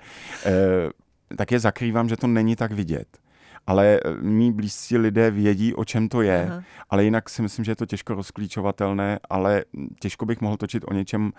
[0.46, 3.08] e, tak je zakrývám, že to není tak vidět.
[3.68, 6.63] Ale mý blízcí lidé vědí, o čem to je, Aha.
[6.90, 9.63] ale jinak si myslím, že je to těžko rozklíčovatelné, ale
[10.00, 11.32] těžko bych mohl točit o něčem,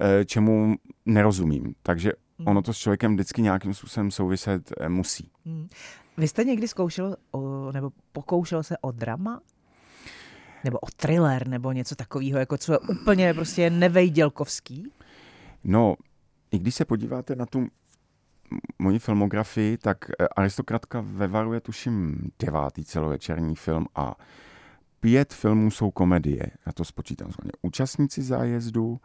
[0.00, 0.74] Eh, čemu
[1.06, 1.74] nerozumím.
[1.82, 2.48] Takže hmm.
[2.48, 5.30] ono to s člověkem vždycky nějakým způsobem souviset eh, musí.
[5.46, 5.68] Hmm.
[6.16, 9.40] Vy jste někdy zkoušel o, nebo pokoušel se o drama?
[10.64, 14.92] Nebo o thriller, nebo něco takového, jako co je úplně prostě nevejdělkovský?
[15.64, 15.94] No,
[16.50, 17.68] i když se podíváte na tu
[18.78, 24.14] moji filmografii, tak eh, Aristokratka ve Varu je tuším devátý celovečerní film a
[25.00, 26.46] pět filmů jsou komedie.
[26.66, 27.30] Já to spočítám.
[27.62, 29.00] Účastníci zájezdu,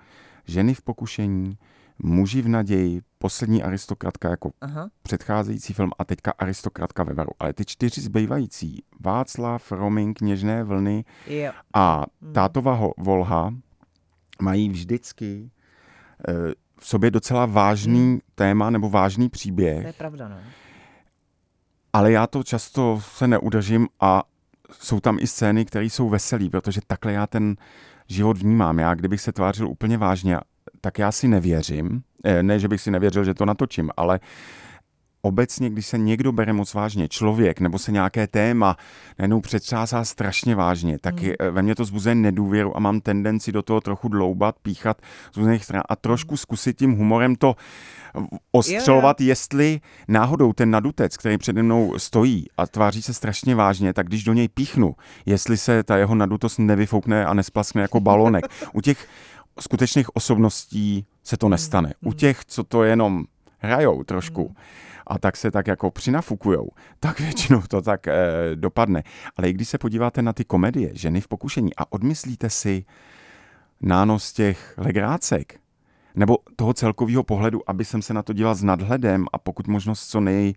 [0.45, 1.57] Ženy v pokušení,
[2.03, 4.89] Muži v naději, poslední aristokratka jako Aha.
[5.03, 7.31] předcházející film a teďka aristokratka ve varu.
[7.39, 11.51] Ale ty čtyři zbývající, Václav, Romink, Kněžné vlny jo.
[11.73, 12.33] a hmm.
[12.33, 13.53] Tátova Volha,
[14.41, 15.51] mají vždycky
[16.27, 16.33] e,
[16.79, 18.19] v sobě docela vážný hmm.
[18.35, 19.81] téma nebo vážný příběh.
[19.81, 20.37] To je pravda, no.
[21.93, 24.23] Ale já to často se neudržím a
[24.71, 27.55] jsou tam i scény, které jsou veselé, protože takhle já ten
[28.07, 28.79] život vnímám.
[28.79, 30.37] Já, kdybych se tvářil úplně vážně,
[30.81, 32.01] tak já si nevěřím.
[32.23, 34.19] Eh, ne, že bych si nevěřil, že to natočím, ale
[35.21, 38.77] obecně, když se někdo bere moc vážně, člověk nebo se nějaké téma
[39.19, 41.31] najednou přetřásá strašně vážně, tak mm.
[41.51, 45.01] ve mně to zbuzuje nedůvěru a mám tendenci do toho trochu dloubat, píchat
[45.33, 47.55] z různých stran a trošku zkusit tím humorem to
[48.51, 54.07] ostřelovat, jestli náhodou ten nadutec, který přede mnou stojí a tváří se strašně vážně, tak
[54.07, 58.45] když do něj píchnu, jestli se ta jeho nadutost nevyfoukne a nesplaskne jako balonek.
[58.73, 59.07] U těch
[59.61, 61.93] skutečných osobností se to nestane.
[62.01, 62.15] U mm.
[62.15, 63.25] těch, co to jenom
[63.57, 64.55] hrajou trošku, mm.
[65.07, 66.69] a tak se tak jako přinafukujou,
[66.99, 68.15] tak většinou to tak e,
[68.55, 69.03] dopadne.
[69.37, 72.85] Ale i když se podíváte na ty komedie, ženy v pokušení a odmyslíte si
[73.81, 75.59] nános těch legrácek,
[76.15, 80.07] nebo toho celkového pohledu, aby jsem se na to díval s nadhledem a pokud možnost
[80.07, 80.53] co nej,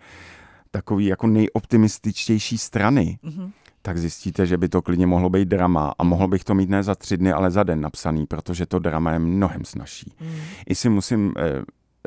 [0.71, 3.53] takový jako nejoptimističtější strany, mm-hmm.
[3.83, 6.83] Tak zjistíte, že by to klidně mohlo být drama a mohl bych to mít ne
[6.83, 10.15] za tři dny, ale za den napsaný, protože to drama je mnohem snažší.
[10.21, 10.35] Mm.
[10.67, 11.63] I si musím eh,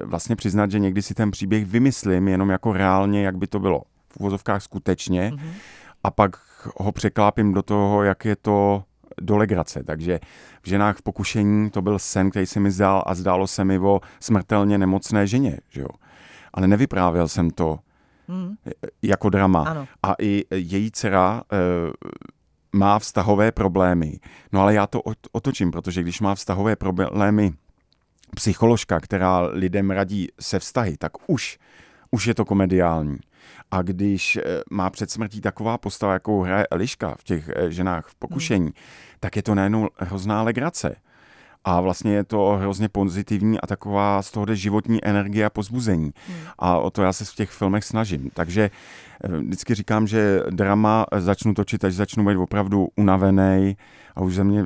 [0.05, 3.81] vlastně přiznat, že někdy si ten příběh vymyslím jenom jako reálně, jak by to bylo
[4.09, 5.51] v uvozovkách skutečně mm.
[6.03, 6.35] a pak
[6.77, 8.83] ho překlápím do toho, jak je to
[9.21, 9.83] do legrace.
[9.83, 10.19] Takže
[10.61, 13.79] v ženách v pokušení to byl sen, který se mi zdál a zdálo se mi
[13.79, 15.57] o smrtelně nemocné ženě.
[15.69, 15.87] Že jo?
[16.53, 17.79] Ale nevyprávěl jsem to
[18.27, 18.55] hmm.
[19.01, 19.63] jako drama.
[19.63, 19.87] Ano.
[20.03, 21.57] A i její dcera e,
[22.75, 24.19] má vztahové problémy.
[24.51, 27.53] No ale já to otočím, protože když má vztahové problémy
[28.35, 31.59] psycholožka, která lidem radí se vztahy, tak už,
[32.11, 33.17] už je to komediální.
[33.71, 38.07] A když eh, má před smrtí taková postava, jakou hraje Eliška v těch eh, ženách
[38.07, 38.73] v pokušení, hmm.
[39.19, 40.95] tak je to najednou hrozná legrace.
[41.65, 46.13] A vlastně je to hrozně pozitivní a taková z toho jde životní energie a pozbuzení.
[46.27, 46.37] Hmm.
[46.59, 48.29] A o to já se v těch filmech snažím.
[48.33, 48.69] Takže
[49.23, 53.75] vždycky říkám, že drama začnu točit, až začnu být opravdu unavený,
[54.15, 54.65] a už ze mě eh,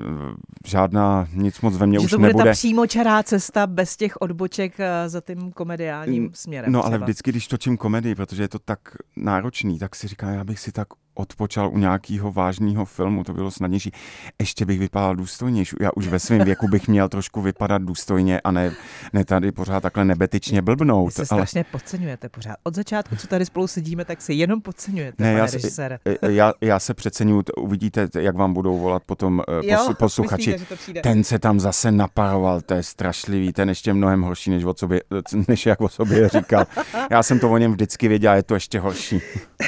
[0.66, 2.46] žádná, nic moc ve mně že už to bude nebude.
[2.46, 6.72] ta přímočará cesta bez těch odboček eh, za tím komediálním směrem.
[6.72, 6.96] No třeba.
[6.96, 8.80] ale vždycky, když točím komedii, protože je to tak
[9.16, 10.88] náročný, tak si říkám, já bych si tak
[11.20, 13.92] odpočal u nějakého vážného filmu, to bylo snadnější.
[14.40, 15.76] Ještě bych vypadal důstojnější.
[15.82, 18.72] Já už ve svém věku bych měl trošku vypadat důstojně a ne,
[19.14, 21.18] ne tady pořád takhle nebetičně blbnout.
[21.18, 21.48] Vy se ale...
[21.48, 22.56] strašně podceňujete pořád.
[22.64, 26.80] Od začátku, co tady spolu sedíme, tak si jenom podceňujete, ne, já, se, já, já
[26.80, 30.58] se přeceňuju, uvidíte, jak vám budou volat potom uh, jo, posluchači.
[30.72, 34.74] Myslíte, ten se tam zase naparoval, to je strašlivý, ten ještě mnohem horší, než, o
[34.78, 35.02] sobě,
[35.48, 36.66] než jak o sobě říkal.
[37.12, 39.22] Já jsem to o něm vždycky věděl, je to ještě horší.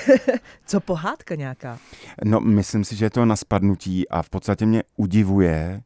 [0.66, 1.78] co pohádka nějaká?
[2.24, 5.82] No, myslím si, že je to na spadnutí a v podstatě mě udivuje,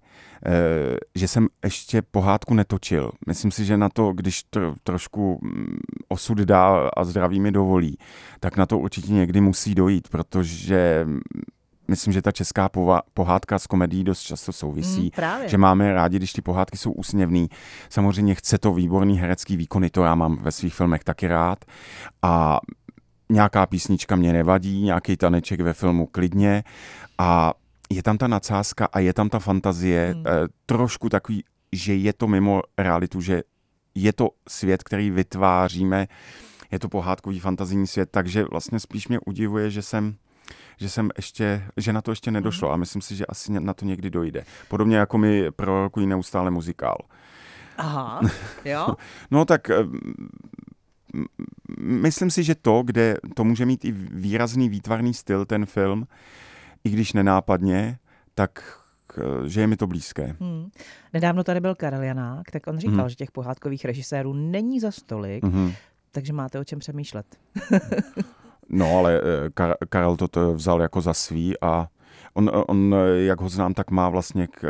[1.15, 3.11] že jsem ještě pohádku netočil.
[3.27, 7.97] Myslím si, že na to, když tro, trošku mm, osud dá a zdraví mi dovolí,
[8.39, 11.19] tak na to určitě někdy musí dojít, protože mm,
[11.87, 12.69] myslím, že ta česká
[13.13, 15.11] pohádka s komedií dost často souvisí.
[15.17, 17.49] Mm, že máme rádi, když ty pohádky jsou úsměvný.
[17.89, 21.65] Samozřejmě chce to výborný herecký výkony, to já mám ve svých filmech taky rád.
[22.21, 22.59] A
[23.29, 26.63] nějaká písnička mě nevadí, nějaký taneček ve filmu klidně
[27.17, 27.53] a
[27.89, 30.23] je tam ta nadsázka a je tam ta fantazie, hmm.
[30.27, 33.43] eh, trošku takový, že je to mimo realitu, že
[33.95, 36.07] je to svět, který vytváříme,
[36.71, 40.15] je to pohádkový fantazijní svět, takže vlastně spíš mě udivuje, že jsem
[40.77, 42.73] že jsem ještě, že na to ještě nedošlo hmm.
[42.73, 44.45] a myslím si, že asi na to někdy dojde.
[44.67, 46.97] Podobně jako mi prorokují neustále muzikál.
[47.77, 48.21] Aha,
[48.65, 48.87] jo?
[49.31, 49.75] no tak eh,
[51.79, 56.07] myslím si, že to, kde to může mít i výrazný výtvarný styl, ten film,
[56.85, 57.97] i když nenápadně,
[58.35, 58.79] tak
[59.45, 60.35] že je mi to blízké.
[60.39, 60.69] Hmm.
[61.13, 63.09] Nedávno tady byl Karel Janák, tak on říkal, hmm.
[63.09, 65.71] že těch pohádkových režisérů není za stolik, hmm.
[66.11, 67.25] takže máte o čem přemýšlet.
[68.69, 71.87] no, ale eh, Karel to vzal jako za svý a
[72.37, 74.61] On, on, jak ho znám, tak má vlastně k,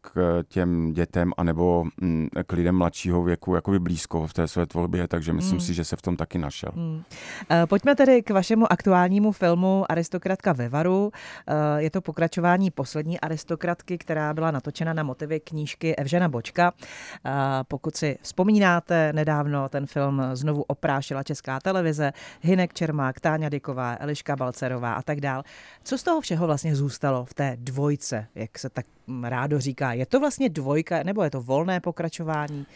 [0.00, 5.08] k těm dětem anebo mm, k lidem mladšího věku jakoby blízko v té své tvorbě,
[5.08, 5.66] takže myslím hmm.
[5.66, 6.70] si, že se v tom taky našel.
[6.74, 7.02] Hmm.
[7.66, 11.12] Pojďme tedy k vašemu aktuálnímu filmu Aristokratka ve Varu.
[11.46, 16.72] Eh, je to pokračování poslední aristokratky, která byla natočena na motivy knížky Evžena Bočka.
[17.26, 17.30] Eh,
[17.68, 24.36] pokud si vzpomínáte, nedávno ten film znovu oprášila Česká televize, Hinek Čermák, Táňa Dyková, Eliška
[24.36, 25.42] Balcerová a tak dál.
[25.84, 27.07] Co z toho všeho vlastně zůstalo?
[27.08, 28.86] Stalo v té dvojce, jak se tak
[29.22, 29.92] rádo říká.
[29.92, 32.66] Je to vlastně dvojka, nebo je to volné pokračování?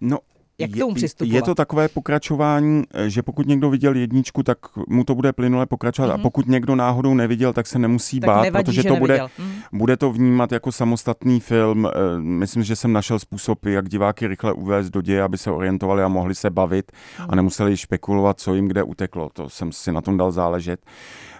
[0.00, 0.18] No,
[0.58, 1.34] jak k tomu přistupovat?
[1.34, 6.08] Je to takové pokračování, že pokud někdo viděl jedničku, tak mu to bude plynule pokračovat
[6.08, 6.14] mm-hmm.
[6.14, 6.22] a mhm.
[6.22, 9.52] pokud někdo náhodou neviděl, tak se nemusí tak bát, nevadí, protože to bude, mm.
[9.72, 11.86] bude to vnímat jako samostatný film.
[11.86, 16.02] Eh, myslím, že jsem našel způsob, jak diváky rychle uvést do děje, aby se orientovali
[16.02, 17.24] a mohli se bavit mm.
[17.24, 17.36] a mhm.
[17.36, 19.30] nemuseli špekulovat, co jim kde uteklo.
[19.32, 20.86] To jsem si na tom dal záležet.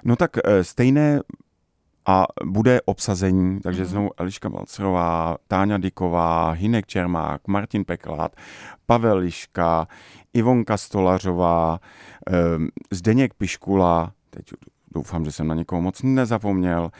[0.05, 1.21] No tak eh, stejné
[2.07, 3.89] a bude obsazení, takže mm.
[3.89, 8.37] znovu Eliška Balcerová, Táňa Dyková, Hinek Čermák, Martin Peklát,
[8.87, 9.89] Pavel Liška,
[10.33, 11.81] Ivonka Stolařová,
[12.57, 14.45] um, Zdeněk Piškula, teď
[14.95, 16.91] doufám, že jsem na někoho moc nezapomněl,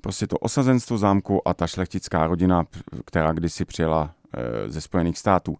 [0.00, 2.64] prostě to osazenstvo zámku a ta šlechtická rodina,
[3.04, 5.56] která kdysi přijela e, ze Spojených států.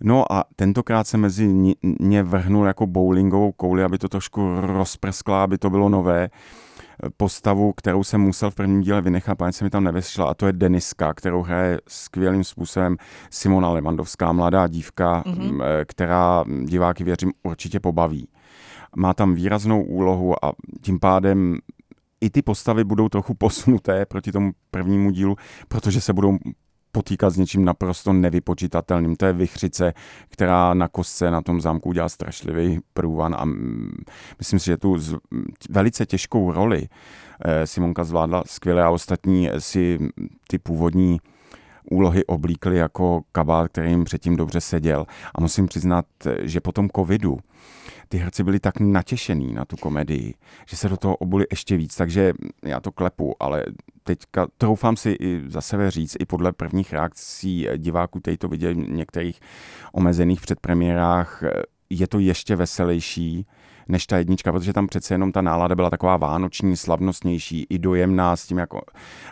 [0.00, 5.58] No a tentokrát se mezi ně vrhnul jako bowlingovou kouli, aby to trošku rozprskla, aby
[5.58, 6.28] to bylo nové
[7.16, 10.46] postavu, kterou jsem musel v prvním díle vynechat, protože se mi tam nevešla, a to
[10.46, 12.96] je Deniska, kterou hraje skvělým způsobem
[13.30, 15.62] Simona Levandovská, mladá dívka, mm-hmm.
[15.84, 18.28] která diváky, věřím, určitě pobaví.
[18.96, 21.58] Má tam výraznou úlohu a tím pádem
[22.20, 25.36] i ty postavy budou trochu posunuté proti tomu prvnímu dílu,
[25.68, 26.38] protože se budou
[26.92, 29.16] potýkat s něčím naprosto nevypočitatelným.
[29.16, 29.94] To je vychřice,
[30.28, 33.44] která na kostce na tom zámku udělá strašlivý průvan a
[34.38, 34.98] myslím si, že tu
[35.70, 36.88] velice těžkou roli
[37.44, 39.98] eh, Simonka zvládla skvěle a ostatní si
[40.48, 41.20] ty původní
[41.90, 45.06] úlohy oblíkli jako kabát, který jim předtím dobře seděl.
[45.34, 46.06] A musím přiznat,
[46.40, 47.38] že po tom covidu
[48.12, 50.34] ty herci byli tak natěšený na tu komedii,
[50.66, 52.32] že se do toho obuli ještě víc, takže
[52.64, 53.64] já to klepu, ale
[54.02, 58.74] teďka troufám si i za sebe říct, i podle prvních reakcí diváků, kteří to viděli
[58.74, 59.40] v některých
[59.92, 61.42] omezených předpremiérách,
[61.90, 63.46] je to ještě veselější
[63.88, 68.36] než ta jednička, protože tam přece jenom ta nálada byla taková vánoční, slavnostnější, i dojemná
[68.36, 68.80] s tím, jako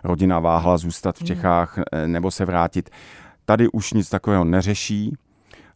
[0.04, 1.26] rodina váhla zůstat v hmm.
[1.26, 2.90] Čechách nebo se vrátit.
[3.44, 5.16] Tady už nic takového neřeší,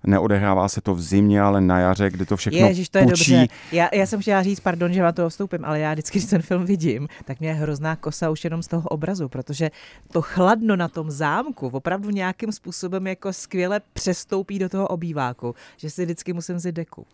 [0.07, 3.33] neodehrává se to v zimě, ale na jaře, kdy to všechno Ježiš, to je pučí.
[3.33, 3.49] dobře.
[3.73, 6.43] Já, já jsem chtěla říct, pardon, že vám to vstoupím, ale já vždycky, když ten
[6.43, 9.71] film vidím, tak mě je hrozná kosa už jenom z toho obrazu, protože
[10.13, 15.91] to chladno na tom zámku opravdu nějakým způsobem jako skvěle přestoupí do toho obýváku, že
[15.91, 17.07] si vždycky musím vzít deku.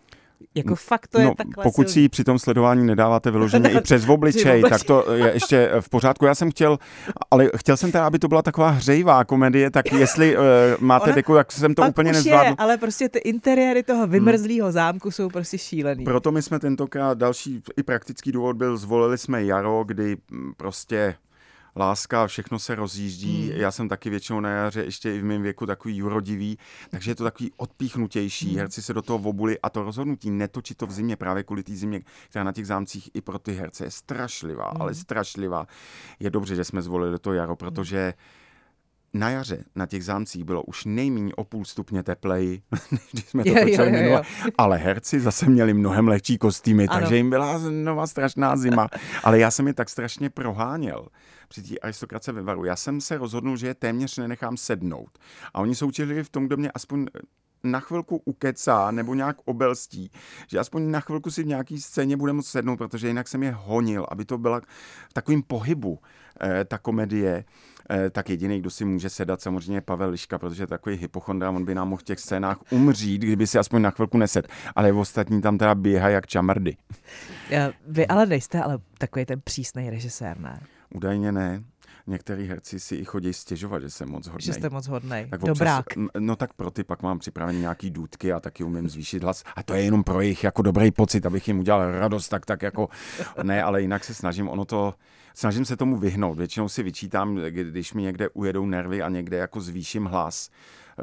[0.54, 2.04] Jako fakt to no, je takhle Pokud silný.
[2.04, 6.24] si při tom sledování nedáváte vyloženě i přes obličej, tak to je ještě v pořádku.
[6.24, 6.78] Já jsem chtěl,
[7.30, 10.42] ale chtěl jsem teda, aby to byla taková hřejivá komedie, tak jestli uh,
[10.80, 12.48] máte Ona, deku, tak jsem to úplně nezvládl.
[12.48, 14.72] Je, ale prostě ty interiéry toho vymrzlého hmm.
[14.72, 16.04] zámku jsou prostě šílený.
[16.04, 20.16] Proto my jsme tentokrát, další i praktický důvod byl, zvolili jsme jaro, kdy
[20.56, 21.14] prostě
[21.76, 23.50] láska, všechno se rozjíždí.
[23.50, 23.60] Hmm.
[23.60, 26.58] Já jsem taky většinou na jaře, ještě i v mém věku, takový jurodivý,
[26.90, 28.48] takže je to takový odpíchnutější.
[28.48, 28.58] Hmm.
[28.58, 31.72] Herci se do toho vobuli a to rozhodnutí netočit to v zimě, právě kvůli té
[31.72, 34.82] zimě, která na těch zámcích i pro ty herce je strašlivá, hmm.
[34.82, 35.66] ale strašlivá.
[36.20, 38.14] Je dobře, že jsme zvolili to jaro, protože
[39.14, 42.62] na jaře na těch zámcích bylo už nejméně o půl stupně tepleji,
[43.12, 44.22] když jsme to točili minule,
[44.58, 47.00] ale herci zase měli mnohem lehčí kostýmy, ano.
[47.00, 48.88] takže jim byla nová strašná zima.
[49.24, 51.08] Ale já jsem je tak strašně proháněl
[51.48, 52.64] při té aristokrace ve Varu.
[52.64, 55.18] Já jsem se rozhodnul, že je téměř nenechám sednout.
[55.54, 57.06] A oni soutěžili v tom, kdo mě aspoň
[57.64, 60.10] na chvilku ukecá nebo nějak obelstí,
[60.48, 63.50] že aspoň na chvilku si v nějaký scéně bude moct sednout, protože jinak jsem je
[63.50, 64.60] honil, aby to byla
[65.08, 65.98] v takovým pohybu
[66.40, 67.44] eh, ta komedie,
[68.10, 71.74] tak jediný, kdo si může sedat, samozřejmě Pavel Liška, protože je takový hypochondra, on by
[71.74, 74.48] nám mohl v těch scénách umřít, kdyby si aspoň na chvilku nesed.
[74.76, 76.76] Ale v ostatní tam teda běhají jak čamardy.
[77.86, 80.60] Vy ale nejste ale takový ten přísný režisér, ne?
[80.94, 81.62] Údajně ne.
[82.10, 84.46] Některý herci si i chodí stěžovat, že jsem moc hodný.
[84.46, 85.26] Že jste moc hodný.
[85.30, 85.84] Tak Dobrák.
[86.18, 89.44] no tak pro ty pak mám připravený nějaký důdky a taky umím zvýšit hlas.
[89.56, 92.62] A to je jenom pro jejich jako dobrý pocit, abych jim udělal radost, tak tak
[92.62, 92.88] jako
[93.42, 94.94] ne, ale jinak se snažím, ono to,
[95.34, 96.38] snažím se tomu vyhnout.
[96.38, 100.50] Většinou si vyčítám, když mi někde ujedou nervy a někde jako zvýším hlas,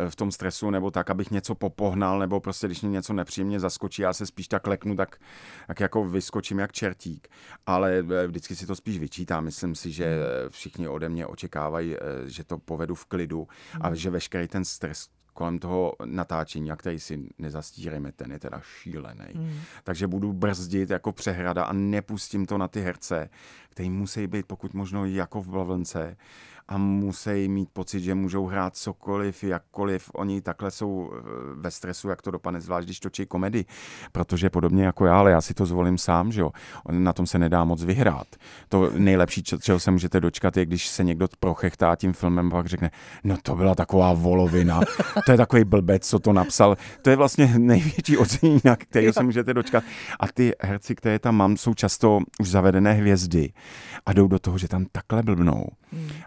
[0.09, 4.01] v tom stresu, nebo tak, abych něco popohnal, nebo prostě, když mě něco nepříjemně zaskočí,
[4.01, 5.17] já se spíš tak leknu, tak,
[5.67, 7.27] tak jako vyskočím jak čertík.
[7.65, 9.43] Ale eh, vždycky si to spíš vyčítám.
[9.43, 10.49] Myslím si, že hmm.
[10.49, 13.47] všichni ode mě očekávají, eh, že to povedu v klidu
[13.81, 13.95] a hmm.
[13.95, 19.33] že veškerý ten stres, kolem toho natáčení, a který si nezastírejme, ten je teda šílený.
[19.35, 19.59] Hmm.
[19.83, 23.29] Takže budu brzdit jako přehrada a nepustím to na ty herce,
[23.69, 26.17] který musí být pokud možno jako v blavlence
[26.67, 30.11] a musí mít pocit, že můžou hrát cokoliv, jakkoliv.
[30.13, 31.21] Oni takhle jsou eh,
[31.55, 33.65] ve stresu, jak to dopadne, zvlášť když točí komedy,
[34.11, 36.51] protože podobně jako já, ale já si to zvolím sám, že jo.
[36.91, 38.27] Na tom se nedá moc vyhrát.
[38.69, 42.91] To nejlepší, čeho se můžete dočkat, je, když se někdo prochechtá tím filmem, pak řekne,
[43.23, 44.81] no to byla taková volovina,
[45.25, 46.77] to je takový blbec, co to napsal.
[47.01, 49.83] To je vlastně největší ocenění, na kterého se můžete dočkat.
[50.19, 53.53] A ty herci, které tam mám, jsou často už zavedené hvězdy
[54.05, 55.67] a jdou do toho, že tam takhle blbnou.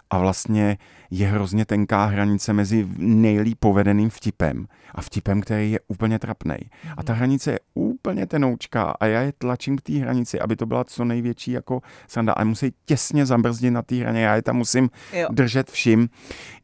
[0.09, 0.77] A vlastně
[1.11, 6.55] je hrozně tenká hranice mezi nejlíp povedeným vtipem a vtipem, který je úplně trapný.
[6.97, 7.59] A ta hranice je
[8.01, 11.81] úplně tenoučká a já je tlačím k té hranici, aby to byla co největší jako
[12.07, 12.33] sanda.
[12.33, 14.21] A musí těsně zabrzdit na té hraně.
[14.21, 15.27] Já je tam musím jo.
[15.31, 16.09] držet všim.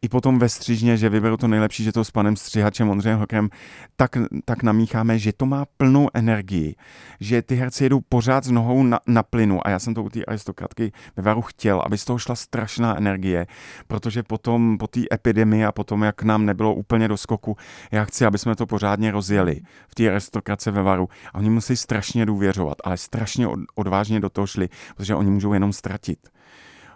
[0.01, 3.49] I potom ve střižně, že vyberu to nejlepší, že to s panem střihačem Ondřejem Hokrem,
[3.95, 6.75] tak, tak namícháme, že to má plnou energii.
[7.19, 9.67] Že ty herci jedou pořád s nohou na, na plynu.
[9.67, 12.97] A já jsem to u té aristokratky ve Varu chtěl, aby z toho šla strašná
[12.97, 13.47] energie,
[13.87, 17.57] protože potom po té epidemii a potom, jak nám nebylo úplně do skoku,
[17.91, 21.09] já chci, aby jsme to pořádně rozjeli v té aristokrace ve Varu.
[21.33, 25.73] A oni musí strašně důvěřovat, ale strašně odvážně do toho šli, protože oni můžou jenom
[25.73, 26.29] ztratit.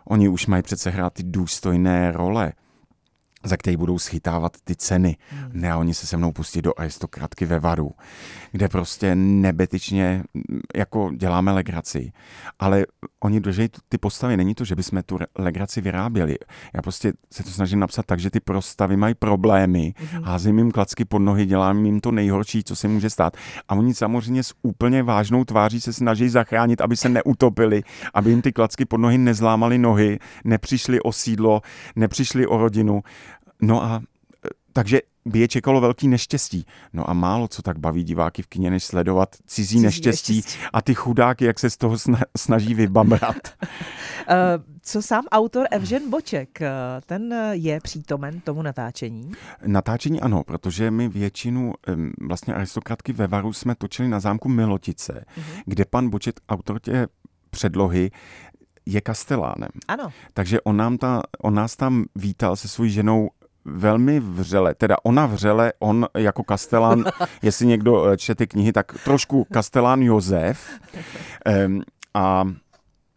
[0.05, 2.53] Oni už mají přece hrát ty důstojné role
[3.43, 5.17] za který budou schytávat ty ceny.
[5.29, 5.49] Hmm.
[5.53, 7.91] Ne, oni se se mnou pustí do aristokratky ve Varu,
[8.51, 10.23] kde prostě nebetičně
[10.75, 12.11] jako děláme legraci.
[12.59, 12.85] Ale
[13.19, 14.37] oni drží ty postavy.
[14.37, 16.37] Není to, že bychom tu legraci vyráběli.
[16.73, 20.23] Já prostě se to snažím napsat tak, že ty prostavy mají problémy, hmm.
[20.23, 23.37] házím jim klacky pod nohy, dělám jim to nejhorší, co se může stát.
[23.69, 27.83] A oni samozřejmě s úplně vážnou tváří se snaží zachránit, aby se neutopili,
[28.13, 31.61] aby jim ty klacky pod nohy nezlámali nohy, nepřišli o sídlo,
[31.95, 33.01] nepřišli o rodinu
[33.61, 34.01] No a
[34.45, 36.65] e, takže by je čekalo velký neštěstí.
[36.93, 40.65] No a málo co tak baví diváky v kině, než sledovat cizí, cizí neštěstí, neštěstí
[40.73, 41.97] a ty chudáky, jak se z toho
[42.37, 43.35] snaží vybamrat.
[44.27, 46.69] Eh, co sám autor Evžen Boček, eh,
[47.05, 49.31] ten je přítomen tomu natáčení?
[49.65, 51.73] Natáčení ano, protože my většinu
[52.27, 55.61] vlastně aristokratky ve Varu jsme točili na zámku Milotice, uh-huh.
[55.65, 57.07] kde pan Boček, autor tě
[57.49, 58.11] předlohy,
[58.85, 59.69] je kastelánem.
[59.87, 60.13] Ano.
[60.33, 63.29] Takže on, nám ta, on nás tam vítal se svojí ženou
[63.65, 67.03] velmi vřele, teda ona vřele, on jako kastelán,
[67.41, 70.69] jestli někdo eh, čte ty knihy, tak trošku kastelán Josef.
[72.13, 72.43] a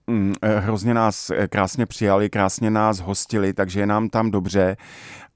[0.07, 4.77] mm, eh, hrozně nás eh, krásně přijali, krásně nás hostili, takže je nám tam dobře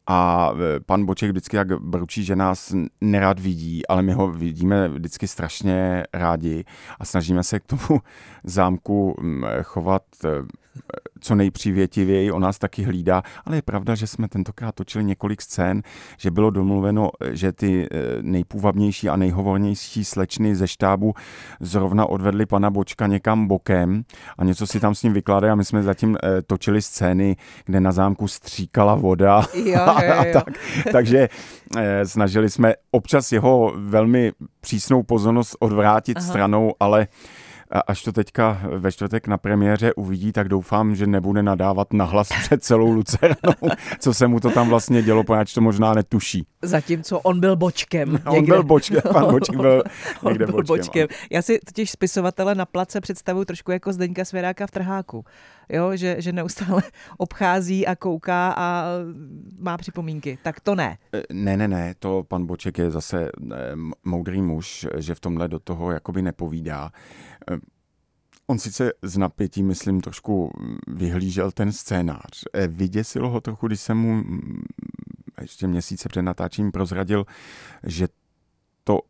[0.08, 4.88] a e, pan Boček vždycky jak bručí, že nás nerad vidí, ale my ho vidíme
[4.88, 6.64] vždycky strašně rádi
[6.98, 8.00] a snažíme se k tomu
[8.44, 9.14] zámku
[9.62, 10.28] chovat e,
[11.20, 15.82] co nejpřívětivěji, o nás taky hlídá, ale je pravda, že jsme tentokrát točili několik scén,
[16.18, 17.88] že bylo domluveno, že ty e,
[18.22, 21.14] nejpůvabnější a nejhovornější slečny ze štábu
[21.60, 24.02] zrovna odvedli pana Bočka někam bokem
[24.38, 27.92] a něco si tam s ním vykládají a my jsme zatím točili scény, kde na
[27.92, 29.42] zámku stříkala voda.
[29.54, 30.32] Jo, jo.
[30.32, 30.54] tak,
[30.92, 31.28] takže
[31.76, 36.26] eh, snažili jsme občas jeho velmi přísnou pozornost odvrátit Aha.
[36.26, 37.06] stranou, ale
[37.86, 42.64] až to teďka ve čtvrtek na premiéře uvidí, tak doufám, že nebude nadávat nahlas před
[42.64, 46.46] celou Lucernou, co se mu to tam vlastně dělo, poněvadž to možná netuší.
[46.62, 48.18] Zatímco on byl bočkem.
[48.26, 49.82] No, on byl bočkem, pan Boček byl
[50.28, 50.76] někde byl bočkem.
[50.76, 51.08] bočkem.
[51.30, 55.24] Já si totiž spisovatele na place představuju trošku jako Zdeňka Svěráka v trháku.
[55.68, 56.82] Jo, že, že neustále
[57.18, 58.84] obchází a kouká a
[59.58, 60.38] má připomínky.
[60.42, 60.98] Tak to ne.
[61.14, 63.30] E, ne, ne, ne, to pan Boček je zase e,
[64.04, 66.90] moudrý muž, že v tomhle do toho jakoby nepovídá.
[67.50, 67.58] E,
[68.46, 70.50] on sice z napětí, myslím, trošku
[70.86, 72.44] vyhlížel ten scénář.
[72.68, 74.24] Vyděsilo ho trochu, když jsem mu
[75.40, 77.24] ještě měsíce před natáčením prozradil,
[77.82, 78.08] že
[78.84, 79.00] to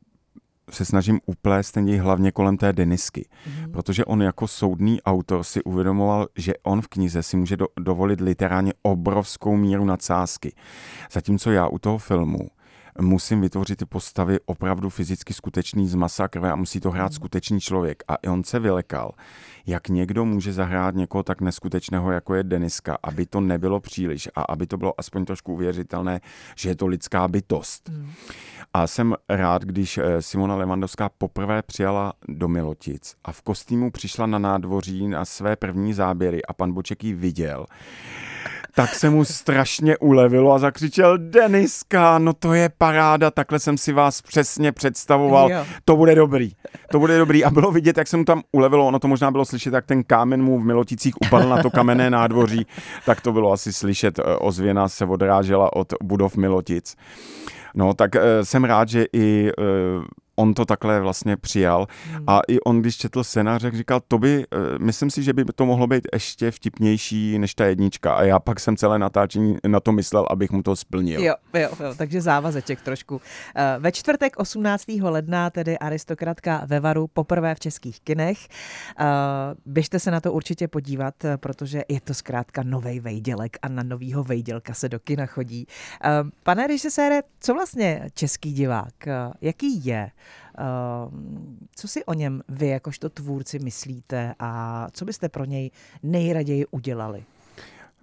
[0.70, 3.28] se snažím uplést ten hlavně kolem té Denisky.
[3.46, 3.72] Mm.
[3.72, 8.20] Protože on jako soudný autor si uvědomoval, že on v knize si může do, dovolit
[8.20, 10.54] literárně obrovskou míru nadsázky.
[11.12, 12.38] Zatímco já u toho filmu
[13.00, 17.14] musím vytvořit ty postavy opravdu fyzicky skutečný z masa krve a musí to hrát mm.
[17.14, 18.02] skutečný člověk.
[18.08, 19.12] A i on se vylekal,
[19.66, 24.42] jak někdo může zahrát někoho tak neskutečného, jako je Deniska, aby to nebylo příliš a
[24.42, 26.20] aby to bylo aspoň trošku uvěřitelné,
[26.56, 27.88] že je to lidská bytost.
[27.88, 28.10] Mm.
[28.74, 34.26] A jsem rád, když eh, Simona Levandovská poprvé přijala do Milotic a v kostýmu přišla
[34.26, 37.66] na nádvoří na své první záběry a pan Boček ji viděl
[38.78, 43.92] tak se mu strašně ulevilo a zakřičel Deniska, no to je paráda, takhle jsem si
[43.92, 45.64] vás přesně představoval, jo.
[45.84, 46.52] to bude dobrý,
[46.90, 47.44] to bude dobrý.
[47.44, 50.04] A bylo vidět, jak se mu tam ulevilo, ono to možná bylo slyšet, jak ten
[50.04, 52.66] kámen mu v Miloticích upadl na to kamenné nádvoří,
[53.06, 56.96] tak to bylo asi slyšet, e, ozvěna se odrážela od budov Milotic.
[57.74, 59.62] No, tak e, jsem rád, že i e,
[60.38, 62.24] on to takhle vlastně přijal hmm.
[62.26, 65.44] a i on, když četl scénář, jak říkal, to by, eh, myslím si, že by
[65.44, 69.80] to mohlo být ještě vtipnější než ta jednička a já pak jsem celé natáčení na
[69.80, 71.24] to myslel, abych mu to splnil.
[71.24, 73.20] Jo, jo, jo takže závazeček trošku.
[73.54, 75.02] Eh, ve čtvrtek 18.
[75.02, 78.38] ledna tedy aristokratka ve Varu poprvé v českých kinech.
[78.98, 79.04] Eh,
[79.66, 84.24] běžte se na to určitě podívat, protože je to zkrátka nový vejdělek a na novýho
[84.24, 85.66] vejdělka se do kina chodí.
[86.42, 88.94] Pane režisére, co vlastně český divák,
[89.40, 90.10] jaký je?
[90.58, 95.70] Ehm, co si o něm vy jakožto tvůrci myslíte a co byste pro něj
[96.02, 97.24] nejraději udělali?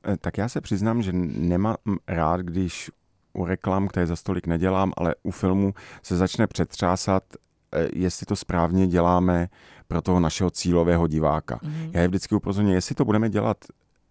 [0.07, 1.75] Eh, tak já se přiznám, že nemám
[2.07, 2.91] rád, když
[3.33, 5.73] u reklam, které za stolik nedělám, ale u filmu
[6.03, 7.23] se začne přetřásat,
[7.73, 9.49] eh, jestli to správně děláme
[9.87, 11.59] pro toho našeho cílového diváka.
[11.63, 11.89] Mm.
[11.93, 13.57] Já je vždycky upozorňuji, jestli to budeme dělat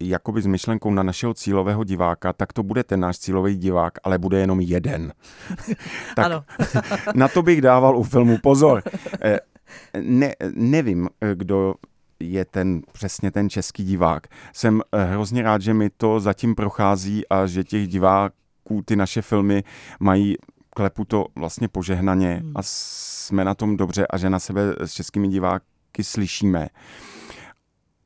[0.00, 4.18] jakoby s myšlenkou na našeho cílového diváka, tak to bude ten náš cílový divák, ale
[4.18, 5.12] bude jenom jeden.
[6.16, 6.44] tak ano.
[7.14, 8.82] na to bych dával u filmu pozor.
[9.20, 9.40] Eh,
[10.00, 11.74] ne, nevím, eh, kdo
[12.20, 14.26] je ten přesně ten český divák.
[14.52, 19.22] Jsem eh, hrozně rád, že mi to zatím prochází a že těch diváků ty naše
[19.22, 19.64] filmy
[20.00, 20.36] mají
[20.70, 22.52] klepu to vlastně požehnaně hmm.
[22.54, 26.68] a jsme na tom dobře a že na sebe s českými diváky slyšíme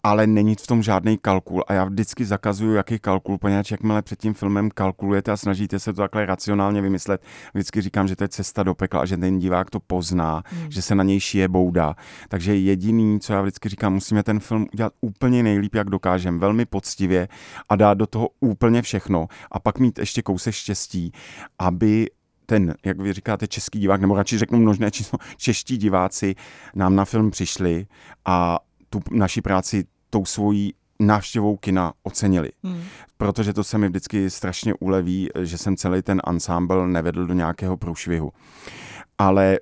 [0.03, 4.19] ale není v tom žádný kalkul a já vždycky zakazuju jaký kalkul, poněvadž jakmile před
[4.19, 7.23] tím filmem kalkulujete a snažíte se to takhle racionálně vymyslet,
[7.55, 10.71] vždycky říkám, že to je cesta do pekla a že ten divák to pozná, hmm.
[10.71, 11.95] že se na něj šije bouda.
[12.29, 16.67] Takže jediný, co já vždycky říkám, musíme ten film udělat úplně nejlíp, jak dokážeme, velmi
[16.67, 17.29] poctivě
[17.69, 21.13] a dát do toho úplně všechno a pak mít ještě kousek štěstí,
[21.59, 22.07] aby
[22.47, 26.35] ten, jak vy říkáte, český divák, nebo radši řeknu množné číslo, čeští diváci
[26.75, 27.87] nám na film přišli
[28.25, 28.59] a
[28.91, 32.51] tu naši práci tou svojí návštěvou kina ocenili.
[32.65, 32.83] Hmm.
[33.17, 37.77] Protože to se mi vždycky strašně uleví, že jsem celý ten ansámbl nevedl do nějakého
[37.77, 38.33] průšvihu.
[39.19, 39.59] Ale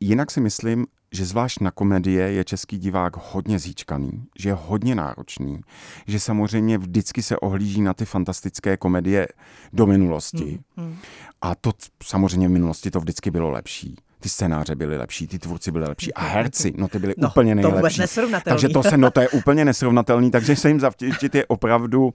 [0.00, 4.94] jinak si myslím, že zvlášť na komedie je český divák hodně zíčkaný, že je hodně
[4.94, 5.60] náročný,
[6.06, 9.28] že samozřejmě vždycky se ohlíží na ty fantastické komedie
[9.72, 10.58] do minulosti.
[10.76, 10.96] Hmm, hmm.
[11.42, 11.72] A to
[12.02, 16.14] samozřejmě v minulosti to vždycky bylo lepší ty scénáře byly lepší, ty tvůrci byly lepší
[16.14, 18.02] a herci, no ty byly no, úplně nejlepší.
[18.14, 22.14] To takže to se, no to je úplně nesrovnatelný, takže se jim zavtěžit je opravdu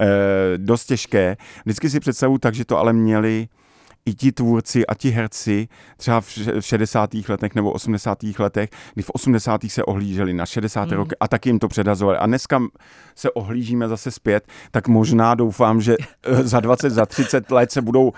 [0.00, 0.06] eh,
[0.56, 1.36] dost těžké.
[1.64, 3.48] Vždycky si představuji tak, že to ale měli
[4.06, 7.10] i ti tvůrci a ti herci třeba v 60.
[7.28, 8.18] letech nebo 80.
[8.38, 9.60] letech, kdy v 80.
[9.68, 10.88] se ohlíželi na 60.
[10.88, 10.96] Mm.
[10.96, 12.18] roky a taky jim to předazovali.
[12.18, 12.62] A dneska
[13.14, 17.82] se ohlížíme zase zpět, tak možná doufám, že eh, za 20, za 30 let se
[17.82, 18.12] budou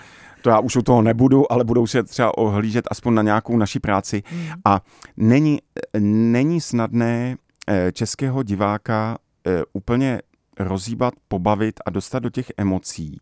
[0.45, 3.79] to já už u toho nebudu, ale budou se třeba ohlížet aspoň na nějakou naší
[3.79, 4.23] práci.
[4.31, 4.47] Mm.
[4.65, 4.81] A
[5.17, 5.59] není,
[5.99, 7.35] není snadné
[7.67, 9.17] eh, českého diváka
[9.47, 10.21] eh, úplně
[10.59, 13.19] rozhýbat, pobavit a dostat do těch emocí.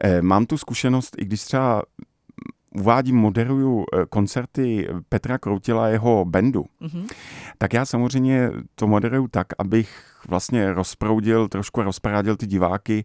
[0.00, 1.82] Eh, mám tu zkušenost, i když třeba
[2.74, 7.06] uvádím, moderuju koncerty Petra Kroutila a jeho bandu, mm-hmm.
[7.58, 13.04] tak já samozřejmě to moderuju tak, abych vlastně rozproudil, trošku rozparádil ty diváky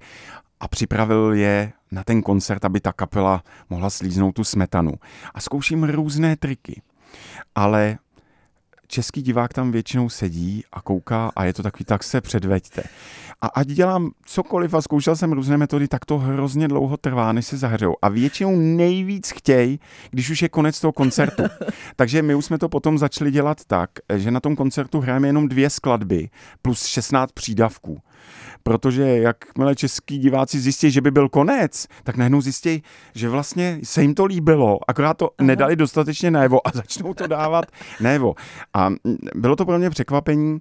[0.64, 4.92] a připravil je na ten koncert, aby ta kapela mohla slíznout tu smetanu.
[5.34, 6.82] A zkouším různé triky.
[7.56, 7.98] Ale
[8.88, 12.84] český divák tam většinou sedí a kouká a je to takový, tak se předveďte.
[13.42, 17.46] A ať dělám cokoliv a zkoušel jsem různé metody, tak to hrozně dlouho trvá, než
[17.48, 17.96] se zahřejou.
[18.02, 19.80] A většinou nejvíc chtějí,
[20.12, 21.44] když už je konec toho koncertu.
[21.96, 25.48] Takže my už jsme to potom začali dělat tak, že na tom koncertu hrajeme jenom
[25.48, 26.30] dvě skladby
[26.62, 28.02] plus 16 přídavků
[28.64, 32.84] protože jakmile český diváci zjistí, že by byl konec, tak najednou zjistí,
[33.16, 35.48] že vlastně se jim to líbilo, akorát to Aha.
[35.48, 37.66] nedali dostatečně najevo a začnou to dávat
[38.02, 38.36] najevo.
[38.74, 38.90] A
[39.36, 40.60] bylo to pro mě překvapení,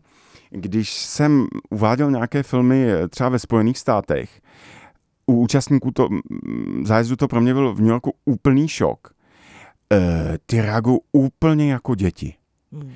[0.50, 4.40] když jsem uváděl nějaké filmy eh, třeba ve Spojených státech,
[5.26, 6.08] u účastníků to,
[6.84, 9.08] zájezdu to pro mě byl v New Yorku úplný šok.
[9.92, 12.34] E, ty reagují úplně jako děti.
[12.72, 12.92] Hmm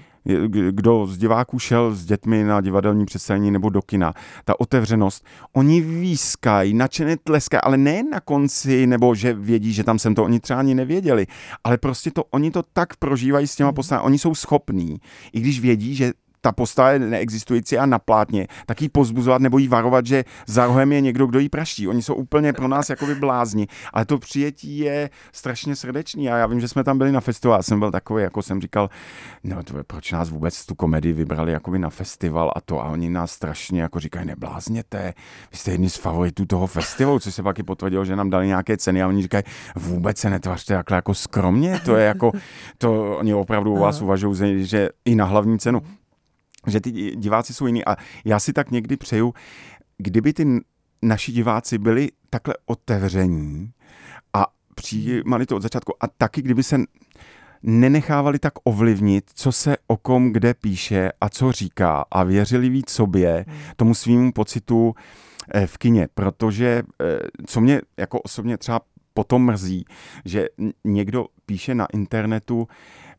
[0.71, 4.15] kdo z diváků šel s dětmi na divadelní představení nebo do kina,
[4.45, 9.99] ta otevřenost, oni výskají, nadšeně tleskají, ale ne na konci, nebo že vědí, že tam
[9.99, 11.27] jsem to, oni třeba ani nevěděli,
[11.65, 13.75] ale prostě to, oni to tak prožívají s těma hmm.
[13.75, 15.01] postavami, oni jsou schopní,
[15.33, 16.13] i když vědí, že
[16.47, 20.67] ta postava je neexistující a na plátně, tak jí pozbuzovat nebo jí varovat, že za
[20.67, 21.89] rohem je někdo, kdo jí praští.
[21.89, 26.31] Oni jsou úplně pro nás jako blázni, ale to přijetí je strašně srdečný.
[26.31, 28.61] A já vím, že jsme tam byli na festivalu, já jsem byl takový, jako jsem
[28.61, 28.91] říkal,
[29.45, 32.81] no to, proč nás vůbec tu komedii vybrali jakoby na festival a to?
[32.81, 35.15] A oni nás strašně jako říkají, neblázněte,
[35.53, 38.47] vy jste jedni z favoritů toho festivalu, což se pak i potvrdilo, že nám dali
[38.47, 39.45] nějaké ceny a oni říkají,
[39.77, 42.33] vůbec se netvařte takhle jako skromně, to je jako,
[42.79, 45.83] to oni opravdu u vás uvažují, že i na hlavní cenu
[46.67, 47.85] že ty diváci jsou jiní.
[47.85, 49.35] A já si tak někdy přeju,
[49.99, 50.47] kdyby ty
[51.03, 53.71] naši diváci byli takhle otevření
[54.35, 56.79] a přijímali to od začátku a taky kdyby se
[57.63, 62.91] nenechávali tak ovlivnit, co se o kom kde píše a co říká a věřili víc
[62.91, 63.59] sobě, hmm.
[63.77, 64.95] tomu svým pocitu
[65.55, 68.81] eh, v kině, protože eh, co mě jako osobně třeba
[69.15, 69.85] potom mrzí,
[70.25, 70.49] že
[70.85, 72.69] někdo píše na internetu,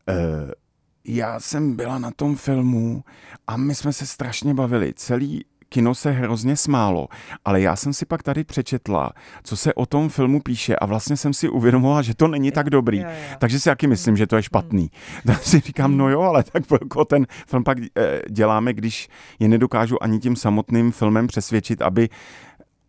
[0.09, 0.13] eh,
[1.07, 3.03] já jsem byla na tom filmu
[3.47, 4.93] a my jsme se strašně bavili.
[4.95, 7.07] Celý kino se hrozně smálo,
[7.45, 9.11] ale já jsem si pak tady přečetla,
[9.43, 12.69] co se o tom filmu píše a vlastně jsem si uvědomila, že to není tak
[12.69, 12.97] dobrý.
[12.97, 13.35] Jo, jo.
[13.39, 14.91] Takže si taky myslím, že to je špatný.
[14.91, 15.21] Hmm.
[15.37, 19.47] Tak si říkám, no jo, ale tak jako ten film pak eh, děláme, když je
[19.47, 22.09] nedokážu ani tím samotným filmem přesvědčit, aby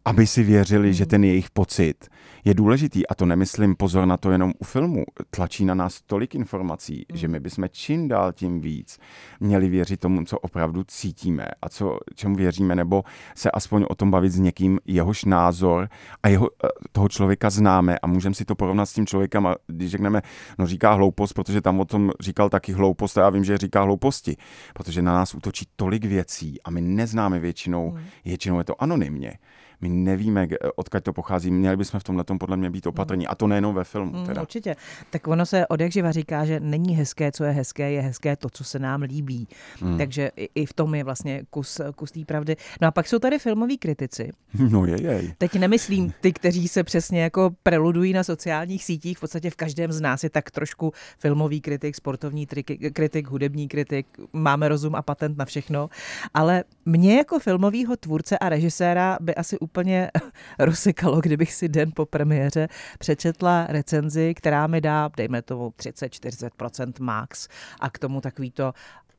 [0.09, 2.09] aby si věřili, že ten jejich pocit
[2.45, 3.07] je důležitý.
[3.07, 5.05] A to nemyslím pozor na to jenom u filmu.
[5.31, 7.17] Tlačí na nás tolik informací, mm.
[7.17, 8.99] že my bychom čím dál tím víc
[9.41, 13.05] měli věřit tomu, co opravdu cítíme a co, čemu věříme, nebo
[13.35, 15.89] se aspoň o tom bavit s někým, jehož názor
[16.23, 19.57] a jeho, eh, toho člověka známe a můžeme si to porovnat s tím člověkem a
[19.67, 20.23] když řekneme,
[20.59, 23.83] no říká hloupost, protože tam o tom říkal taky hloupost a já vím, že říká
[23.83, 24.37] hlouposti,
[24.75, 27.99] protože na nás útočí tolik věcí a my neznáme většinou, mm.
[28.25, 29.39] většinou je to anonymně
[29.81, 31.51] my nevíme, odkud to pochází.
[31.51, 33.27] Měli bychom v tomhle podle mě být opatrní.
[33.27, 34.13] A to nejenom ve filmu.
[34.13, 34.43] Mm, teda.
[34.43, 34.77] Určitě.
[35.11, 38.37] Tak ono se od jak živa říká, že není hezké, co je hezké, je hezké
[38.37, 39.49] to, co se nám líbí.
[39.81, 39.99] Mm.
[39.99, 42.57] Takže i v tom je vlastně kus, kus té pravdy.
[42.81, 44.31] No a pak jsou tady filmoví kritici.
[44.71, 45.35] No je, jej.
[45.39, 49.19] Teď nemyslím ty, kteří se přesně jako preludují na sociálních sítích.
[49.19, 52.47] V podstatě v každém z nás je tak trošku filmový kritik, sportovní
[52.93, 54.07] kritik, hudební kritik.
[54.33, 55.89] Máme rozum a patent na všechno.
[56.35, 60.11] Ale mě jako filmového tvůrce a režiséra by asi úplně
[60.59, 67.49] rozsekalo, kdybych si den po premiéře přečetla recenzi, která mi dá, dejme tomu 30-40% max
[67.81, 68.73] a k tomu takový to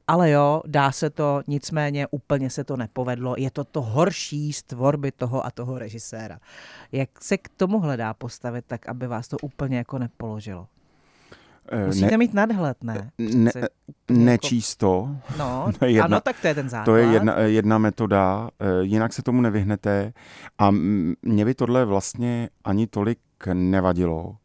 [0.09, 3.35] ale jo, dá se to, nicméně úplně se to nepovedlo.
[3.37, 6.39] Je to to horší z tvorby toho a toho režiséra.
[6.91, 10.67] Jak se k tomu hledá postavit tak, aby vás to úplně jako nepoložilo?
[11.71, 13.11] Eh, Musíte ne, mít nadhled, ne?
[13.19, 13.67] ne Přece
[14.09, 15.09] nečíst to.
[15.37, 16.85] No, To je jedna- ano, tak to je ten základ.
[16.85, 20.13] To je jedna, jedna metoda, eh, jinak se tomu nevyhnete.
[20.57, 20.71] A
[21.21, 23.19] mě by tohle vlastně ani tolik
[23.53, 24.35] nevadilo.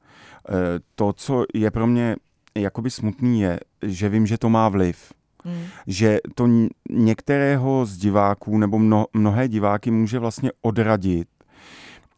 [0.49, 0.53] Eh,
[0.95, 2.17] To, co je pro mě
[2.55, 5.13] jakoby smutný, je, že vím, že to má vliv.
[5.45, 5.63] Hmm.
[5.87, 6.49] Že to
[6.91, 11.29] některého z diváků nebo mno, mnohé diváky může vlastně odradit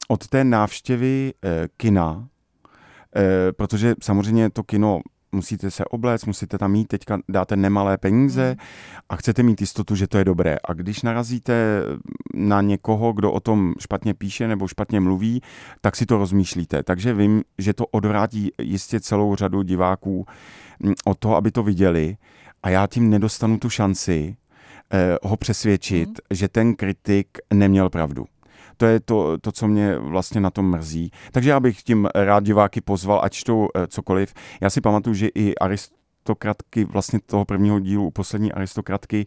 [0.08, 2.35] od té návštěvy eh, kina, eh,
[3.56, 5.00] protože samozřejmě to kino
[5.32, 8.56] musíte se obléct, musíte tam mít, teďka dáte nemalé peníze Hmm.
[9.08, 10.56] a chcete mít jistotu, že to je dobré.
[10.64, 11.82] A když narazíte
[12.34, 15.40] na někoho, kdo o tom špatně píše nebo špatně mluví,
[15.80, 16.82] tak si to rozmýšlíte.
[16.82, 20.26] Takže vím, že to odvrátí jistě celou řadu diváků
[20.80, 22.16] mm, od toho, aby to viděli
[22.62, 24.36] a já tím nedostanu tu šanci
[24.92, 26.16] eh, ho přesvědčit, Mhm.
[26.30, 28.24] že ten kritik neměl pravdu.
[28.76, 31.10] To je to, to, co mě vlastně na tom mrzí.
[31.32, 34.34] Takže já bych tím rád diváky pozval, ať čtou eh, cokoliv.
[34.60, 39.26] Já si pamatuju, že i aristokratky vlastně toho prvního dílu, poslední aristokratky,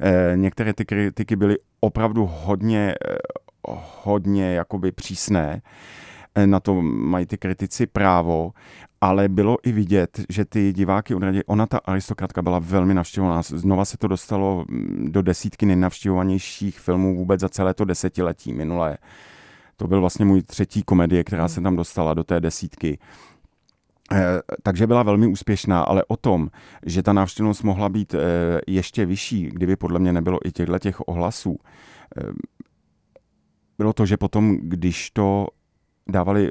[0.00, 3.16] eh, některé ty kritiky byly opravdu hodně, eh,
[4.02, 5.62] hodně jakoby přísné.
[6.46, 8.52] Na to mají ty kritici právo,
[9.00, 11.44] ale bylo i vidět, že ty diváky odradili.
[11.44, 13.42] Ona, ta aristokratka, byla velmi navštěvovaná.
[13.42, 18.98] Znova se to dostalo mm, do desítky nejnavštěvovanějších filmů vůbec za celé to desetiletí minulé.
[19.76, 22.98] To byl vlastně můj třetí komedie, která se tam dostala do té desítky.
[24.12, 26.50] Eh, takže byla velmi úspěšná, ale o tom,
[26.86, 28.18] že ta návštěvnost mohla být eh,
[28.66, 31.58] ještě vyšší, kdyby podle mě nebylo i těchto těch ohlasů,
[32.18, 32.22] eh,
[33.78, 35.46] bylo to, že potom, když to
[36.08, 36.50] dávali eh,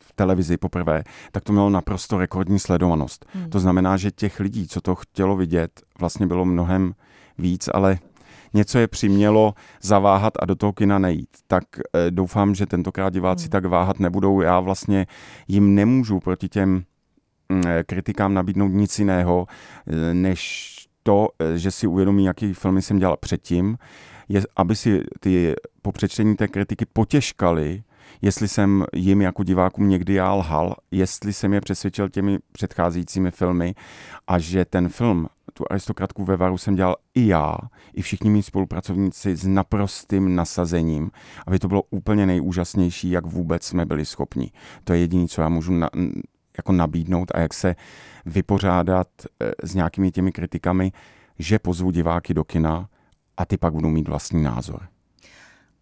[0.00, 3.26] v televizi poprvé, tak to mělo naprosto rekordní sledovanost.
[3.32, 3.50] Hmm.
[3.50, 6.94] To znamená, že těch lidí, co to chtělo vidět, vlastně bylo mnohem
[7.38, 7.98] víc, ale
[8.54, 11.28] něco je přimělo zaváhat a do toho kina nejít.
[11.46, 13.50] Tak eh, doufám, že tentokrát diváci Hmm.
[13.50, 14.40] tak váhat nebudou.
[14.40, 15.06] Já vlastně
[15.48, 16.84] jim nemůžu proti těm
[17.48, 19.46] mm, eh, kritikám nabídnout nic jiného,
[20.12, 20.70] než
[21.02, 23.76] to, že si uvědomí, jaký filmy jsem dělal předtím,
[24.28, 27.82] je, aby si ty po přečtení té kritiky potěžkali,
[28.22, 33.74] jestli jsem jim jako divákům někdy já lhal, jestli jsem je přesvědčil těmi předcházejícími filmy
[34.26, 37.56] a že ten film, tu aristokratku ve Varu jsem dělal i já,
[37.94, 41.10] i všichni mý spolupracovníci s naprostým nasazením,
[41.46, 44.50] aby to bylo úplně nejúžasnější, jak vůbec jsme byli schopni.
[44.84, 45.90] To je jediné, co já můžu na,
[46.56, 47.76] jako nabídnout a jak se
[48.26, 49.08] vypořádat
[49.40, 50.92] eh, s nějakými těmi kritikami,
[51.38, 52.88] že pozvu diváky do kina
[53.36, 54.93] a ty pak budou mít vlastní názor.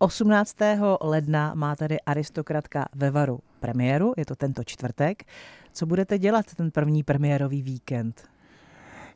[0.02, 0.56] 18.
[1.00, 5.24] ledna má tady aristokratka ve Varu premiéru, je to tento čtvrtek.
[5.72, 8.28] Co budete dělat ten první premiérový víkend?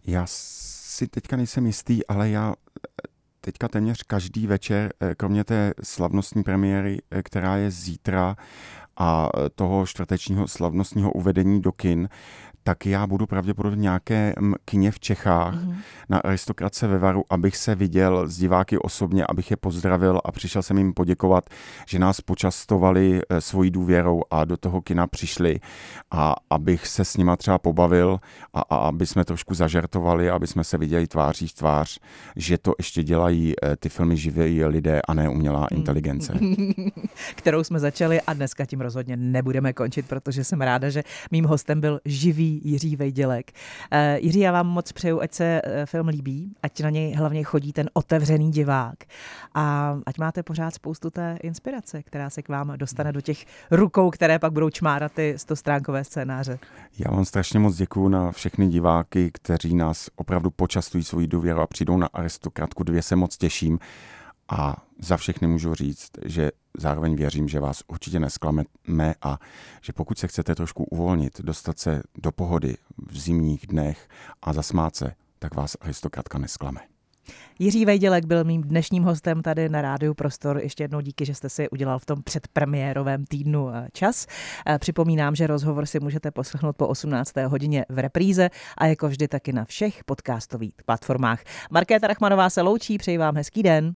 [0.04, 3.08] Já si teďka nejsem jistý, ale já eh,
[3.40, 8.36] teďka téměř každý večer, eh, kromě té slavnostní premiéry, eh, která je zítra
[8.96, 12.08] a toho čtvrtečního slavnostního uvedení do kin,
[12.66, 15.76] tak já budu pravděpodobně v nějakém kině v Čechách Mhm.
[16.08, 20.62] na aristokratce ve Varu, abych se viděl s diváky osobně, abych je pozdravil a přišel
[20.62, 21.50] jsem jim poděkovat,
[21.88, 25.60] že nás počastovali eh, svojí důvěrou a do toho kina přišli
[26.10, 28.18] a abych se s nima třeba pobavil
[28.54, 31.98] a, a aby jsme trošku zažertovali, aby jsme se viděli tváří v tvář,
[32.36, 36.32] že to ještě dělají eh, ty filmy živí lidé a ne umělá inteligence.
[37.34, 41.80] kterou jsme začali a dneska tím rozhodně nebudeme končit, protože jsem ráda, že mým hostem
[41.80, 43.52] byl živý Jiří Vejdělek.
[43.90, 47.44] Eh, Jiří, já vám moc přeju, ať se eh, film líbí, ať na něj hlavně
[47.44, 48.96] chodí ten otevřený divák
[49.54, 54.10] a ať máte pořád spoustu té inspirace, která se k vám dostane do těch rukou,
[54.10, 56.58] které pak budou čmárat ty stostránkové scénáře.
[56.98, 61.66] Já vám strašně moc děkuji na všechny diváky, kteří nás opravdu počastují svojí důvěru a
[61.66, 63.78] přijdou na aristokratku dvě se moc těším.
[64.48, 69.38] A za všechny můžu říct, že zároveň věřím, že vás určitě nesklameme a
[69.82, 74.08] že pokud se chcete trošku uvolnit, dostat se do pohody v zimních dnech
[74.42, 76.80] a zasmát se, tak vás aristokratka nesklame.
[77.58, 80.58] Jiří Vejdělek byl mým dnešním hostem tady na Rádiu Prostor.
[80.62, 84.26] Ještě jednou díky, že jste si udělal v tom předpremiérovém týdnu eh, čas.
[84.66, 87.32] Eh, Připomínám, že rozhovor si můžete poslechnout po 18.
[87.46, 91.44] hodině v repríze a jako vždy taky na všech podcastových platformách.
[91.70, 93.84] Markéta Rachmanová se loučí, přeji vám hezký den.